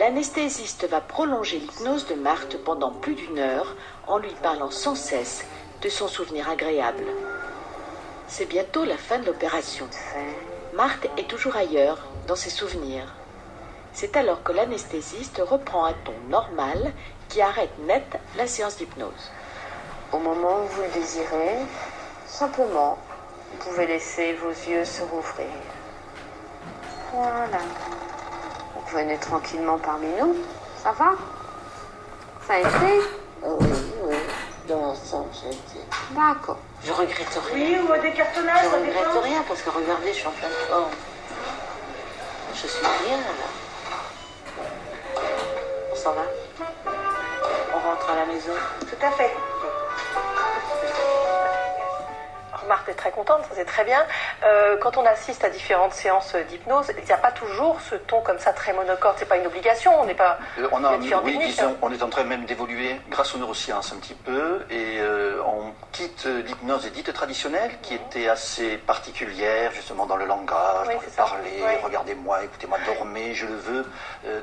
L'anesthésiste 0.00 0.88
va 0.88 1.02
prolonger 1.02 1.58
l'hypnose 1.58 2.06
de 2.06 2.14
Marthe 2.14 2.56
pendant 2.64 2.90
plus 2.90 3.14
d'une 3.14 3.38
heure 3.38 3.76
en 4.06 4.16
lui 4.16 4.34
parlant 4.42 4.70
sans 4.70 4.94
cesse 4.94 5.44
de 5.82 5.90
son 5.90 6.08
souvenir 6.08 6.48
agréable. 6.48 7.04
C'est 8.26 8.46
bientôt 8.46 8.86
la 8.86 8.96
fin 8.96 9.18
de 9.18 9.26
l'opération. 9.26 9.86
Marthe 10.72 11.06
est 11.18 11.28
toujours 11.28 11.54
ailleurs, 11.54 11.98
dans 12.26 12.34
ses 12.34 12.48
souvenirs. 12.48 13.12
C'est 13.92 14.16
alors 14.16 14.42
que 14.42 14.52
l'anesthésiste 14.52 15.42
reprend 15.44 15.84
un 15.84 15.92
ton 15.92 16.14
normal 16.30 16.94
qui 17.28 17.42
arrête 17.42 17.78
net 17.80 18.18
la 18.38 18.46
séance 18.46 18.78
d'hypnose. 18.78 19.30
Au 20.14 20.18
moment 20.18 20.62
où 20.62 20.66
vous 20.68 20.80
le 20.80 20.98
désirez, 20.98 21.58
simplement, 22.26 22.96
vous 23.52 23.68
pouvez 23.68 23.86
laisser 23.86 24.32
vos 24.32 24.48
yeux 24.48 24.86
se 24.86 25.02
rouvrir. 25.02 25.60
Voilà. 27.12 27.58
Vous 28.90 28.98
venez 28.98 29.18
tranquillement 29.18 29.78
parmi 29.78 30.08
nous. 30.20 30.34
Ça 30.82 30.90
va? 30.90 31.12
Ça 32.44 32.54
a 32.54 32.58
été? 32.58 33.00
Oui, 33.40 33.68
oui. 34.02 34.16
Dans 34.66 34.80
l'ensemble, 34.80 35.32
ça 35.32 35.46
a 35.46 35.50
été. 35.50 35.86
D'accord. 36.10 36.58
Je 36.82 36.90
regrette 36.90 37.40
rien. 37.52 37.82
Oui, 37.82 37.88
ou 37.88 38.02
des 38.02 38.12
cartonnages, 38.12 38.64
Je 38.64 38.68
regrette 38.68 39.22
rien 39.22 39.44
parce 39.46 39.62
que 39.62 39.70
regardez, 39.70 40.08
je 40.12 40.18
suis 40.18 40.26
en 40.26 40.32
pleine 40.32 40.50
forme. 40.68 40.90
Je 42.52 42.66
suis 42.66 42.80
bien 42.80 43.16
là. 43.18 44.64
On 45.92 45.96
s'en 45.96 46.12
va? 46.12 46.22
On 47.72 47.88
rentre 47.90 48.10
à 48.10 48.16
la 48.16 48.26
maison 48.26 48.52
Tout 48.80 49.06
à 49.06 49.10
fait. 49.12 49.30
Marthe 52.66 52.88
est 52.88 52.94
très 52.94 53.10
contente, 53.10 53.42
ça 53.48 53.54
c'est 53.54 53.64
très 53.64 53.84
bien. 53.84 54.00
Euh, 54.42 54.76
quand 54.78 54.96
on 54.96 55.04
assiste 55.04 55.44
à 55.44 55.50
différentes 55.50 55.92
séances 55.92 56.34
d'hypnose, 56.48 56.92
il 56.96 57.04
n'y 57.04 57.12
a 57.12 57.18
pas 57.18 57.32
toujours 57.32 57.80
ce 57.80 57.94
ton 57.94 58.20
comme 58.22 58.38
ça 58.38 58.52
très 58.52 58.72
monocorde. 58.72 59.16
C'est 59.18 59.28
pas 59.28 59.36
une 59.36 59.46
obligation, 59.46 60.00
on 60.00 60.06
n'est 60.06 60.14
pas. 60.14 60.38
Euh, 60.58 60.68
on 60.72 60.82
a, 60.82 60.96
oui, 60.96 61.38
disons, 61.38 61.76
on 61.82 61.92
est 61.92 62.02
en 62.02 62.08
train 62.08 62.24
même 62.24 62.46
d'évoluer 62.46 62.98
grâce 63.10 63.34
aux 63.34 63.38
neurosciences 63.38 63.92
un 63.92 63.96
petit 63.96 64.14
peu, 64.14 64.64
et 64.70 64.98
euh, 65.00 65.42
on 65.46 65.72
quitte 65.92 66.24
l'hypnose 66.24 66.90
dite 66.92 67.12
traditionnelle, 67.12 67.72
qui 67.82 67.94
était 67.94 68.28
assez 68.28 68.78
particulière 68.78 69.72
justement 69.72 70.06
dans 70.06 70.16
le 70.16 70.24
langage, 70.24 70.86
dans 70.86 70.92
le 70.92 71.16
parler, 71.16 71.62
regardez-moi, 71.82 72.44
écoutez-moi, 72.44 72.78
dormez, 72.86 73.34
je 73.34 73.46
le 73.46 73.56
veux, 73.56 73.86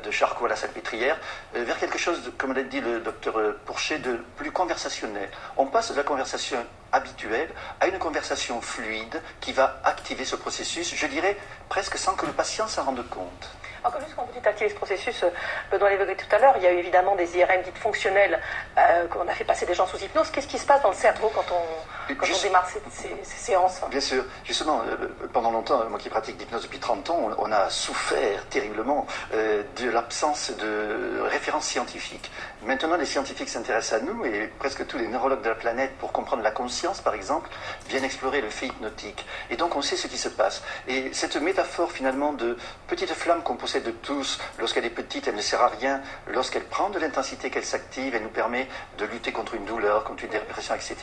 de 0.04 0.12
Charcot 0.12 0.46
à 0.46 0.50
la 0.50 0.56
salpêtrière, 0.56 1.18
vers 1.54 1.80
quelque 1.80 1.98
chose, 1.98 2.32
comme 2.38 2.54
l'a 2.54 2.64
dit 2.64 2.82
le 2.82 3.00
docteur 3.00 3.36
Pourchet, 3.66 3.98
de 3.98 4.20
plus 4.36 4.52
conversationnel. 4.52 5.30
On 5.58 5.66
passe 5.66 5.92
de 5.92 5.98
la 5.98 6.04
conversation 6.04 6.58
habituel 6.92 7.50
à 7.80 7.88
une 7.88 8.00
conversation 8.00 8.62
fluide 8.62 9.22
qui 9.42 9.54
va 9.54 9.80
activer 9.88 10.26
ce 10.26 10.36
processus, 10.36 10.94
je 10.96 11.08
dirais 11.08 11.38
presque 11.70 11.98
sans 11.98 12.14
que 12.16 12.26
le 12.26 12.34
patient 12.34 12.68
s'en 12.68 12.84
rende 12.84 13.08
compte. 13.10 13.50
Encore 13.88 14.02
plus, 14.02 14.14
quand 14.16 14.24
vous 14.26 14.34
dites 14.34 14.46
activer 14.46 14.70
ce 14.70 14.76
processus, 14.76 15.24
euh, 15.24 15.30
Benoît 15.72 15.90
l'évoquait 15.90 16.16
tout 16.16 16.36
à 16.36 16.40
l'heure, 16.40 16.54
il 16.58 16.64
y 16.64 16.68
a 16.68 16.74
eu 16.74 16.78
évidemment 16.78 17.16
des 17.16 17.38
IRM 17.38 17.62
dites 17.64 17.78
fonctionnelles, 17.78 18.40
euh, 18.78 19.08
qu'on 19.08 19.26
a 19.28 19.32
fait 19.32 19.46
passer 19.46 19.66
des 19.66 19.74
gens 19.74 19.88
sous 19.88 19.98
hypnose. 19.98 20.30
Qu'est-ce 20.30 20.48
qui 20.48 20.58
se 20.58 20.66
passe 20.66 20.82
dans 20.82 20.90
le 20.90 20.96
cerveau 20.96 21.32
quand 21.34 21.46
on, 21.52 22.14
quand 22.16 22.28
on 22.30 22.42
démarre 22.44 22.68
ces, 22.68 22.82
ces- 22.92 23.16
ces 23.24 23.38
séances 23.38 23.82
Bien 23.90 24.02
sûr, 24.02 24.26
justement, 24.44 24.82
euh, 24.88 25.08
pendant 25.32 25.52
longtemps, 25.52 25.86
moi 25.90 26.00
qui 26.00 26.10
pratique 26.10 26.38
l'hypnose 26.40 26.64
depuis 26.64 26.80
30 26.80 27.10
ans, 27.12 27.32
on, 27.38 27.48
on 27.48 27.52
a 27.52 27.70
souffert 27.70 28.46
terriblement 28.50 29.08
euh, 29.34 29.64
de 29.78 29.90
l'absence 29.90 30.52
de 30.52 31.22
références 31.22 31.66
scientifiques. 31.66 32.30
Maintenant, 32.64 32.98
les 32.98 33.06
scientifiques 33.06 33.50
s'intéressent 33.50 34.02
à 34.02 34.04
nous 34.04 34.26
et 34.26 34.48
presque 34.60 34.86
tous 34.86 34.98
les 34.98 35.08
neurologues 35.08 35.42
de 35.44 35.50
la 35.50 35.56
planète, 35.56 35.96
pour 36.00 36.12
comprendre 36.12 36.44
la 36.44 36.52
conscience, 36.52 37.00
par 37.00 37.14
exemple, 37.14 37.50
viennent 37.88 38.04
explorer 38.04 38.42
le 38.42 38.50
fait 38.50 38.66
hypnotique. 38.68 39.26
Et 39.50 39.56
donc, 39.56 39.76
on 39.78 39.82
sait 39.82 39.96
ce 39.96 40.08
qui 40.08 40.18
se 40.18 40.28
passe. 40.30 40.62
Et 40.90 41.14
cette 41.14 41.38
métaphore, 41.38 41.92
finalement, 41.92 42.34
de 42.34 42.58
petite 42.88 43.14
flamme 43.14 43.44
qu'on 43.44 43.56
possède 43.56 43.77
tous, 43.82 44.40
lorsqu'elle 44.60 44.86
est 44.86 44.90
petite, 44.90 45.28
elle 45.28 45.36
ne 45.36 45.42
sert 45.42 45.62
à 45.62 45.68
rien. 45.68 46.02
Lorsqu'elle 46.28 46.64
prend 46.66 46.90
de 46.90 47.00
l'intensité, 47.00 47.50
qu'elle 47.50 47.66
s'active, 47.66 48.16
elle 48.16 48.24
nous 48.24 48.30
permet 48.30 48.68
de 48.98 49.06
lutter 49.06 49.32
contre 49.32 49.56
une 49.56 49.66
douleur, 49.66 50.04
contre 50.04 50.24
une 50.26 50.30
dépression, 50.32 50.76
etc. 50.76 50.96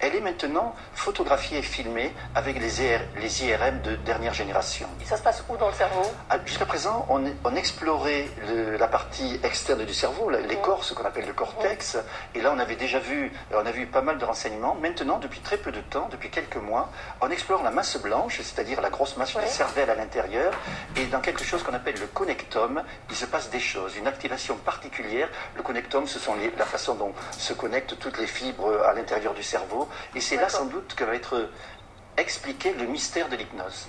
Elle 0.00 0.14
est 0.16 0.20
maintenant 0.20 0.74
photographiée 0.94 1.58
et 1.58 1.62
filmée 1.62 2.12
avec 2.34 2.58
les, 2.58 2.82
IR 2.82 3.00
les 3.20 3.44
IRM 3.44 3.80
de 3.82 3.96
dernière 3.96 4.34
génération. 4.34 4.88
Et 5.00 5.04
ça 5.04 5.16
se 5.16 5.22
passe 5.22 5.42
où 5.48 5.56
dans 5.56 5.68
le 5.68 5.74
cerveau? 5.74 6.02
Ah, 6.30 6.38
Jusqu'à 6.44 6.66
présent, 6.66 7.06
on, 7.08 7.22
on 7.44 7.54
explorait 7.56 8.26
le- 8.48 8.76
la 8.76 8.88
partie 8.88 9.40
externe 9.42 9.84
du 9.84 9.94
cerveau, 9.94 10.30
la- 10.30 10.40
les 10.40 10.56
corps, 10.56 10.84
ce 10.84 10.94
qu'on 10.94 11.04
appelle 11.04 11.26
le 11.26 11.32
cortex, 11.32 11.96
et 12.34 12.40
là 12.40 12.52
on 12.54 12.58
avait 12.58 12.76
déjà 12.76 12.98
vu, 12.98 13.32
on 13.52 13.64
a 13.66 13.70
vu 13.70 13.86
pas 13.86 14.02
mal 14.02 14.18
de 14.18 14.24
renseignements. 14.24 14.74
Maintenant, 14.80 15.18
depuis 15.18 15.40
très 15.40 15.56
peu 15.56 15.72
de 15.72 15.80
temps, 15.80 16.08
depuis 16.10 16.30
quelques 16.30 16.56
mois, 16.56 16.90
on 17.20 17.30
explore 17.30 17.62
la 17.62 17.70
masse 17.70 17.96
blanche, 17.96 18.40
c'est-à-dire 18.42 18.80
la 18.80 18.90
grosse 18.90 19.16
masse 19.16 19.34
de 19.34 19.40
la 19.40 19.46
cervelle 19.46 19.90
à 19.90 19.94
l'intérieur, 19.94 20.52
et 20.96 21.04
dans 21.06 21.20
quelque 21.20 21.44
chose 21.44 21.62
qu'on 21.62 21.74
appelle 21.74 21.98
le 22.00 22.03
connectome, 22.06 22.82
il 23.10 23.16
se 23.16 23.26
passe 23.26 23.50
des 23.50 23.60
choses, 23.60 23.96
une 23.96 24.06
activation 24.06 24.56
particulière. 24.56 25.28
Le 25.56 25.62
connectome, 25.62 26.06
ce 26.06 26.18
sont 26.18 26.34
les- 26.34 26.50
la 26.56 26.64
façon 26.64 26.94
dont 26.94 27.12
se 27.32 27.52
connectent 27.52 27.98
toutes 27.98 28.18
les 28.18 28.26
fibres 28.26 28.82
à 28.84 28.92
l'intérieur 28.92 29.34
du 29.34 29.42
cerveau, 29.42 29.88
et 30.14 30.20
c'est 30.20 30.36
là 30.36 30.48
sans 30.48 30.66
doute 30.66 30.94
que 30.94 31.04
va 31.04 31.14
être 31.14 31.48
expliqué 32.16 32.72
le 32.74 32.86
mystère 32.86 33.28
de 33.28 33.36
l'hypnose. 33.36 33.88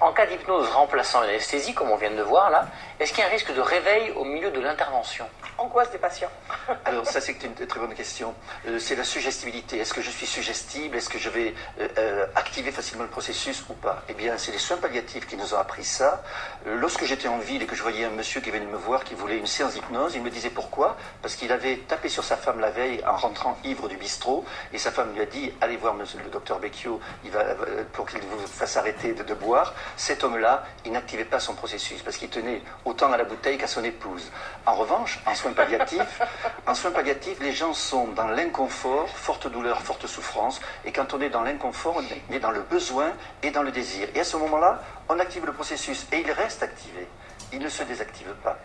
En 0.00 0.12
cas 0.12 0.24
d'hypnose 0.24 0.66
remplaçant 0.70 1.20
l'anesthésie, 1.20 1.74
comme 1.74 1.90
on 1.90 1.96
vient 1.96 2.10
de 2.10 2.16
le 2.16 2.22
voir 2.22 2.48
là, 2.48 2.66
est-ce 2.98 3.12
qu'il 3.12 3.20
y 3.20 3.22
a 3.22 3.26
un 3.26 3.30
risque 3.30 3.52
de 3.52 3.60
réveil 3.60 4.10
au 4.12 4.24
milieu 4.24 4.50
de 4.50 4.58
l'intervention? 4.58 5.26
Angoisse 5.58 5.90
des 5.90 5.98
patients. 5.98 6.30
Alors 6.86 7.06
ça 7.06 7.20
c'est 7.20 7.36
une 7.42 7.54
très 7.66 7.80
bonne 7.80 7.92
question. 7.92 8.34
Euh, 8.66 8.78
c'est 8.78 8.96
la 8.96 9.04
suggestibilité. 9.04 9.78
Est-ce 9.78 9.92
que 9.92 10.00
je 10.00 10.08
suis 10.10 10.24
suggestible? 10.24 10.96
Est-ce 10.96 11.10
que 11.10 11.18
je 11.18 11.28
vais 11.28 11.54
euh, 11.78 11.88
euh, 11.98 12.26
activer 12.34 12.72
facilement 12.72 13.04
le 13.04 13.10
processus 13.10 13.62
ou 13.68 13.74
pas? 13.74 14.02
Eh 14.08 14.14
bien 14.14 14.38
c'est 14.38 14.52
les 14.52 14.58
soins 14.58 14.78
palliatifs 14.78 15.26
qui 15.26 15.36
nous 15.36 15.52
ont 15.52 15.58
appris 15.58 15.84
ça. 15.84 16.22
Lorsque 16.64 17.04
j'étais 17.04 17.28
en 17.28 17.36
ville 17.36 17.62
et 17.62 17.66
que 17.66 17.76
je 17.76 17.82
voyais 17.82 18.06
un 18.06 18.10
monsieur 18.10 18.40
qui 18.40 18.50
venait 18.50 18.64
me 18.64 18.78
voir 18.78 19.04
qui 19.04 19.14
voulait 19.14 19.36
une 19.36 19.46
séance 19.46 19.74
d'hypnose, 19.74 20.14
il 20.14 20.22
me 20.22 20.30
disait 20.30 20.48
pourquoi? 20.48 20.96
Parce 21.20 21.34
qu'il 21.34 21.52
avait 21.52 21.76
tapé 21.76 22.08
sur 22.08 22.24
sa 22.24 22.38
femme 22.38 22.58
la 22.60 22.70
veille 22.70 23.04
en 23.06 23.16
rentrant 23.16 23.58
ivre 23.64 23.86
du 23.88 23.98
bistrot 23.98 24.46
et 24.72 24.78
sa 24.78 24.90
femme 24.90 25.12
lui 25.12 25.20
a 25.20 25.26
dit 25.26 25.52
allez 25.60 25.76
voir 25.76 25.92
monsieur 25.92 26.20
le 26.24 26.30
docteur 26.30 26.58
Becchio 26.58 27.00
il 27.22 27.30
va, 27.30 27.44
pour 27.92 28.06
qu'il 28.06 28.20
vous 28.20 28.46
fasse 28.46 28.78
arrêter 28.78 29.12
de, 29.12 29.22
de 29.22 29.34
boire. 29.34 29.74
Cet 29.96 30.24
homme-là, 30.24 30.64
il 30.84 30.92
n'activait 30.92 31.24
pas 31.24 31.40
son 31.40 31.54
processus 31.54 32.02
parce 32.02 32.16
qu'il 32.16 32.28
tenait 32.30 32.62
autant 32.84 33.12
à 33.12 33.16
la 33.16 33.24
bouteille 33.24 33.58
qu'à 33.58 33.66
son 33.66 33.84
épouse. 33.84 34.30
En 34.66 34.74
revanche, 34.74 35.20
en 35.26 35.34
soins 35.34 35.52
palliatifs, 35.52 36.20
en 36.66 36.74
soins 36.74 36.90
palliatifs, 36.90 37.38
les 37.40 37.52
gens 37.52 37.74
sont 37.74 38.08
dans 38.08 38.28
l'inconfort, 38.28 39.08
forte 39.08 39.46
douleur, 39.48 39.80
forte 39.82 40.06
souffrance, 40.06 40.60
et 40.84 40.92
quand 40.92 41.12
on 41.14 41.20
est 41.20 41.30
dans 41.30 41.42
l'inconfort, 41.42 41.96
on 41.98 42.34
est 42.34 42.38
dans 42.40 42.50
le 42.50 42.60
besoin 42.60 43.12
et 43.42 43.50
dans 43.50 43.62
le 43.62 43.70
désir. 43.70 44.08
Et 44.14 44.20
à 44.20 44.24
ce 44.24 44.36
moment-là, 44.38 44.80
on 45.08 45.18
active 45.18 45.44
le 45.46 45.52
processus 45.52 46.06
et 46.12 46.18
il 46.20 46.30
reste 46.32 46.62
activé. 46.62 47.06
Il 47.52 47.58
ne 47.60 47.68
se 47.68 47.82
désactive 47.82 48.32
pas. 48.44 48.56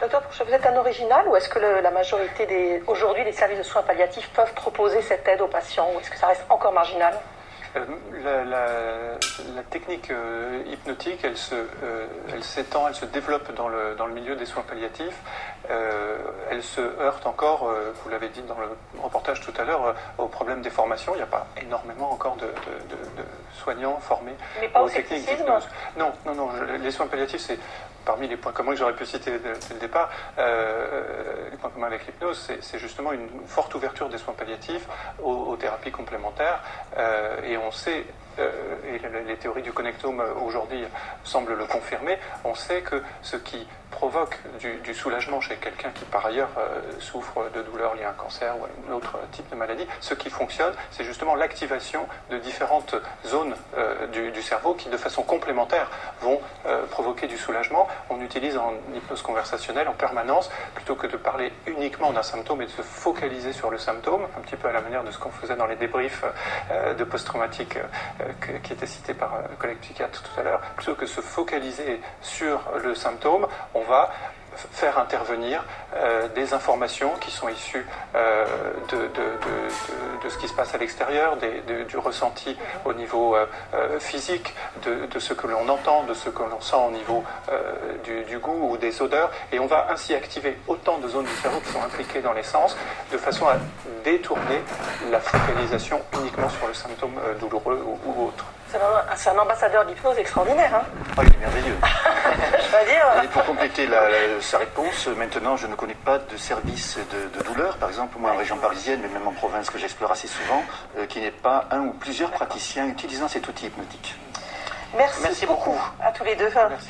Docteur 0.00 0.22
vous 0.46 0.52
êtes 0.54 0.64
un 0.64 0.76
original 0.76 1.26
ou 1.26 1.34
est-ce 1.34 1.48
que 1.48 1.58
le- 1.58 1.80
la 1.80 1.90
majorité 1.90 2.46
des. 2.46 2.80
Aujourd'hui, 2.86 3.24
les 3.24 3.32
services 3.32 3.58
de 3.58 3.62
soins 3.64 3.82
palliatifs 3.82 4.28
peuvent 4.30 4.54
proposer 4.54 5.02
cette 5.02 5.26
aide 5.26 5.40
aux 5.40 5.48
patients 5.48 5.90
ou 5.92 5.98
est-ce 5.98 6.08
que 6.10 6.16
ça 6.16 6.28
reste 6.28 6.44
encore 6.48 6.72
marginal? 6.72 7.18
La, 8.24 8.44
la- 8.44 9.18
la 9.54 9.62
technique 9.70 10.10
euh, 10.10 10.62
hypnotique, 10.66 11.20
elle 11.22 11.36
se, 11.36 11.54
euh, 11.54 12.06
elle 12.32 12.42
s'étend, 12.44 12.88
elle 12.88 12.94
se 12.94 13.04
développe 13.04 13.52
dans 13.54 13.68
le, 13.68 13.94
dans 13.96 14.06
le 14.06 14.14
milieu 14.14 14.36
des 14.36 14.46
soins 14.46 14.62
palliatifs. 14.62 15.18
Euh, 15.70 16.16
elle 16.50 16.62
se 16.62 16.80
heurte 16.80 17.26
encore, 17.26 17.68
euh, 17.68 17.92
vous 18.02 18.10
l'avez 18.10 18.28
dit 18.28 18.42
dans 18.42 18.58
le 18.58 18.68
reportage 19.02 19.40
tout 19.40 19.52
à 19.60 19.64
l'heure, 19.64 19.86
euh, 19.86 19.92
aux 20.18 20.28
problèmes 20.28 20.62
des 20.62 20.70
formations. 20.70 21.12
Il 21.14 21.18
n'y 21.18 21.22
a 21.22 21.26
pas 21.26 21.46
énormément 21.60 22.10
encore 22.12 22.36
de, 22.36 22.46
de- 22.46 22.96
de- 22.96 23.22
de 23.22 23.26
soignants 23.54 23.98
formés 24.00 24.34
Mais 24.60 24.68
pas 24.68 24.82
aux 24.82 24.86
au 24.86 24.90
techniques 24.90 25.26
d'hypnose. 25.26 25.68
Non, 25.96 26.12
non, 26.26 26.34
non. 26.34 26.50
je- 26.58 26.82
les 26.82 26.90
soins 26.90 27.06
palliatifs, 27.06 27.40
c'est 27.42 27.58
parmi 28.04 28.26
les 28.26 28.38
points 28.38 28.52
communs 28.52 28.70
que 28.72 28.78
j'aurais 28.78 28.94
pu 28.94 29.04
citer 29.04 29.32
dès, 29.32 29.38
dès 29.38 29.74
le 29.74 29.80
départ. 29.80 30.08
Euh, 30.38 31.48
les 31.50 31.56
points 31.58 31.68
communs 31.68 31.88
avec 31.88 32.06
l'hypnose, 32.06 32.50
c'est- 32.62 32.78
justement 32.78 33.12
une 33.12 33.28
forte 33.46 33.74
ouverture 33.74 34.08
des 34.08 34.16
soins 34.16 34.32
palliatifs 34.34 34.86
aux, 35.22 35.30
aux 35.32 35.56
thérapies 35.56 35.90
complémentaires. 35.90 36.62
Euh, 36.96 37.36
et 37.44 37.58
on 37.58 37.67
sait, 37.72 38.04
euh, 38.08 38.27
et 38.38 38.98
les, 39.26 39.36
théories 39.36 39.62
du 39.62 39.72
connectome 39.72 40.20
euh, 40.20 40.34
aujourd'hui 40.44 40.84
semblent 41.24 41.54
le 41.54 41.66
confirmer, 41.66 42.18
on 42.44 42.54
sait 42.54 42.82
que 42.82 43.02
ce 43.22 43.36
qui 43.36 43.66
provoque 43.90 44.38
du, 44.60 44.94
soulagement 44.94 45.40
chez 45.40 45.56
quelqu'un 45.56 45.90
qui 45.90 46.04
par 46.04 46.26
ailleurs 46.26 46.50
euh, 46.58 46.80
souffre 47.00 47.50
de 47.54 47.62
douleurs 47.62 47.94
liées 47.94 48.04
à 48.04 48.10
un 48.10 48.14
cancer 48.14 48.54
ou 48.58 48.64
à 48.64 48.68
un 48.88 48.94
autre 48.94 49.18
type 49.32 49.48
de 49.50 49.56
maladie, 49.56 49.86
ce 50.00 50.14
qui 50.14 50.30
fonctionne, 50.30 50.74
c'est 50.90 51.04
justement 51.04 51.34
l'activation 51.34 52.06
de 52.30 52.38
différentes 52.38 52.94
zones 53.26 53.54
euh, 53.76 54.06
du, 54.08 54.30
du 54.30 54.42
cerveau 54.42 54.74
qui 54.74 54.88
de 54.88 54.96
façon 54.96 55.22
complémentaire 55.22 55.90
vont 56.20 56.40
euh, 56.66 56.86
provoquer 56.86 57.26
du 57.26 57.36
soulagement. 57.36 57.88
On 58.10 58.20
utilise 58.20 58.56
en 58.56 58.74
hypnose 58.94 59.22
conversationnelle 59.22 59.88
en 59.88 59.92
permanence, 59.92 60.50
plutôt 60.74 60.94
que 60.94 61.06
de 61.06 61.16
parler 61.16 61.52
uniquement 61.66 62.12
d'un 62.12 62.22
symptôme 62.22 62.62
et 62.62 62.66
de 62.66 62.70
se 62.70 62.82
focaliser 62.82 63.52
sur 63.52 63.70
le 63.70 63.78
symptôme, 63.78 64.22
un 64.36 64.40
petit 64.40 64.56
peu 64.56 64.68
à 64.68 64.72
la 64.72 64.80
manière 64.80 65.04
de 65.04 65.10
ce 65.10 65.18
qu'on 65.18 65.30
faisait 65.30 65.56
dans 65.56 65.66
les 65.66 65.76
débriefs 65.76 66.24
euh, 66.70 66.94
de 66.94 67.04
post-traumatique 67.04 67.76
euh, 67.76 68.27
qui 68.62 68.72
était 68.72 68.86
cité 68.86 69.14
par 69.14 69.34
euh, 69.34 69.42
le 69.50 69.56
collègue 69.56 69.78
psychiatre 69.78 70.22
tout 70.22 70.40
à 70.40 70.42
l'heure, 70.42 70.60
plutôt 70.76 70.94
que 70.94 71.06
se 71.06 71.20
focaliser 71.20 72.00
sur 72.20 72.60
le 72.82 72.94
symptôme, 72.94 73.46
on 73.74 73.82
va 73.82 74.10
faire 74.72 74.98
intervenir 74.98 75.64
euh, 75.94 76.28
des 76.34 76.52
informations 76.54 77.12
qui 77.20 77.30
sont 77.30 77.48
issues 77.48 77.86
euh, 78.14 78.44
de, 78.90 78.96
de- 78.96 80.28
ce 80.28 80.36
qui 80.36 80.48
se 80.48 80.52
passe 80.52 80.74
à 80.74 80.78
l'extérieur, 80.78 81.36
du 81.36 81.96
ressenti 81.96 82.56
au 82.84 82.92
niveau 82.92 83.34
euh, 83.34 83.46
physique, 83.98 84.54
de, 84.84 85.18
ce 85.18 85.32
que 85.32 85.46
l'on 85.46 85.66
entend, 85.68 86.02
de 86.04 86.12
ce 86.14 86.28
que 86.28 86.42
l'on 86.42 86.60
sent 86.60 86.76
au 86.76 86.90
niveau 86.90 87.24
du, 88.04 88.38
goût 88.38 88.72
ou 88.72 88.76
des 88.76 89.00
odeurs, 89.00 89.30
et 89.52 89.58
on 89.58 89.66
va 89.66 89.86
ainsi 89.90 90.14
activer 90.14 90.58
autant 90.66 90.98
de 90.98 91.08
zones 91.08 91.24
du 91.24 91.34
cerveau 91.36 91.60
qui 91.60 91.72
sont 91.72 91.82
impliquées 91.82 92.20
dans 92.20 92.32
les 92.34 92.42
sens, 92.42 92.76
de 93.10 93.16
façon 93.18 93.46
à 93.48 93.56
détourner 94.04 94.60
la 95.10 95.20
focalisation 95.20 96.02
uniquement 96.20 96.48
sur 96.50 96.66
le 96.66 96.74
symptôme 96.74 97.14
douloureux 97.40 97.82
ou, 97.86 97.98
ou 98.10 98.26
autre. 98.28 98.44
C'est 98.70 99.30
un, 99.30 99.38
ambassadeur 99.38 99.84
d'hypnose 99.86 100.18
extraordinaire, 100.18 100.74
hein 100.74 100.82
Ah, 101.16 101.22
il 101.24 101.34
est 101.34 101.38
merveilleux. 101.38 101.76
je 101.82 102.84
dire. 102.86 103.22
Et 103.24 103.28
pour 103.28 103.44
compléter 103.44 103.86
la- 103.86 104.08
la- 104.10 104.40
sa 104.42 104.58
réponse, 104.58 105.06
maintenant, 105.08 105.56
je 105.56 105.66
ne 105.66 105.74
connais 105.74 105.94
pas 105.94 106.18
de 106.18 106.36
service 106.36 106.98
de, 106.98 107.38
de 107.38 107.44
douleur, 107.44 107.76
par 107.78 107.88
exemple, 107.88 108.18
moi 108.18 108.32
en 108.32 108.36
région 108.36 108.58
parisienne, 108.58 109.00
mais 109.02 109.08
même 109.08 109.26
en 109.26 109.32
province 109.32 109.70
que 109.70 109.78
j'explore 109.78 110.10
assez 110.12 110.28
souvent, 110.28 110.62
euh, 110.98 111.06
qui 111.06 111.20
n'ait 111.20 111.30
pas 111.30 111.64
un 111.70 111.80
ou 111.80 111.92
plusieurs 111.92 112.30
praticiens 112.30 112.86
utilisant 112.86 113.28
cet 113.28 113.48
outil 113.48 113.66
hypnotique. 113.66 114.14
Merci, 114.96 115.20
Merci 115.22 115.46
beaucoup 115.46 115.70
beaucoup. 115.70 115.82
à 116.02 116.12
tous 116.12 116.24
les 116.24 116.36
deux. 116.36 116.50
Merci. 116.54 116.88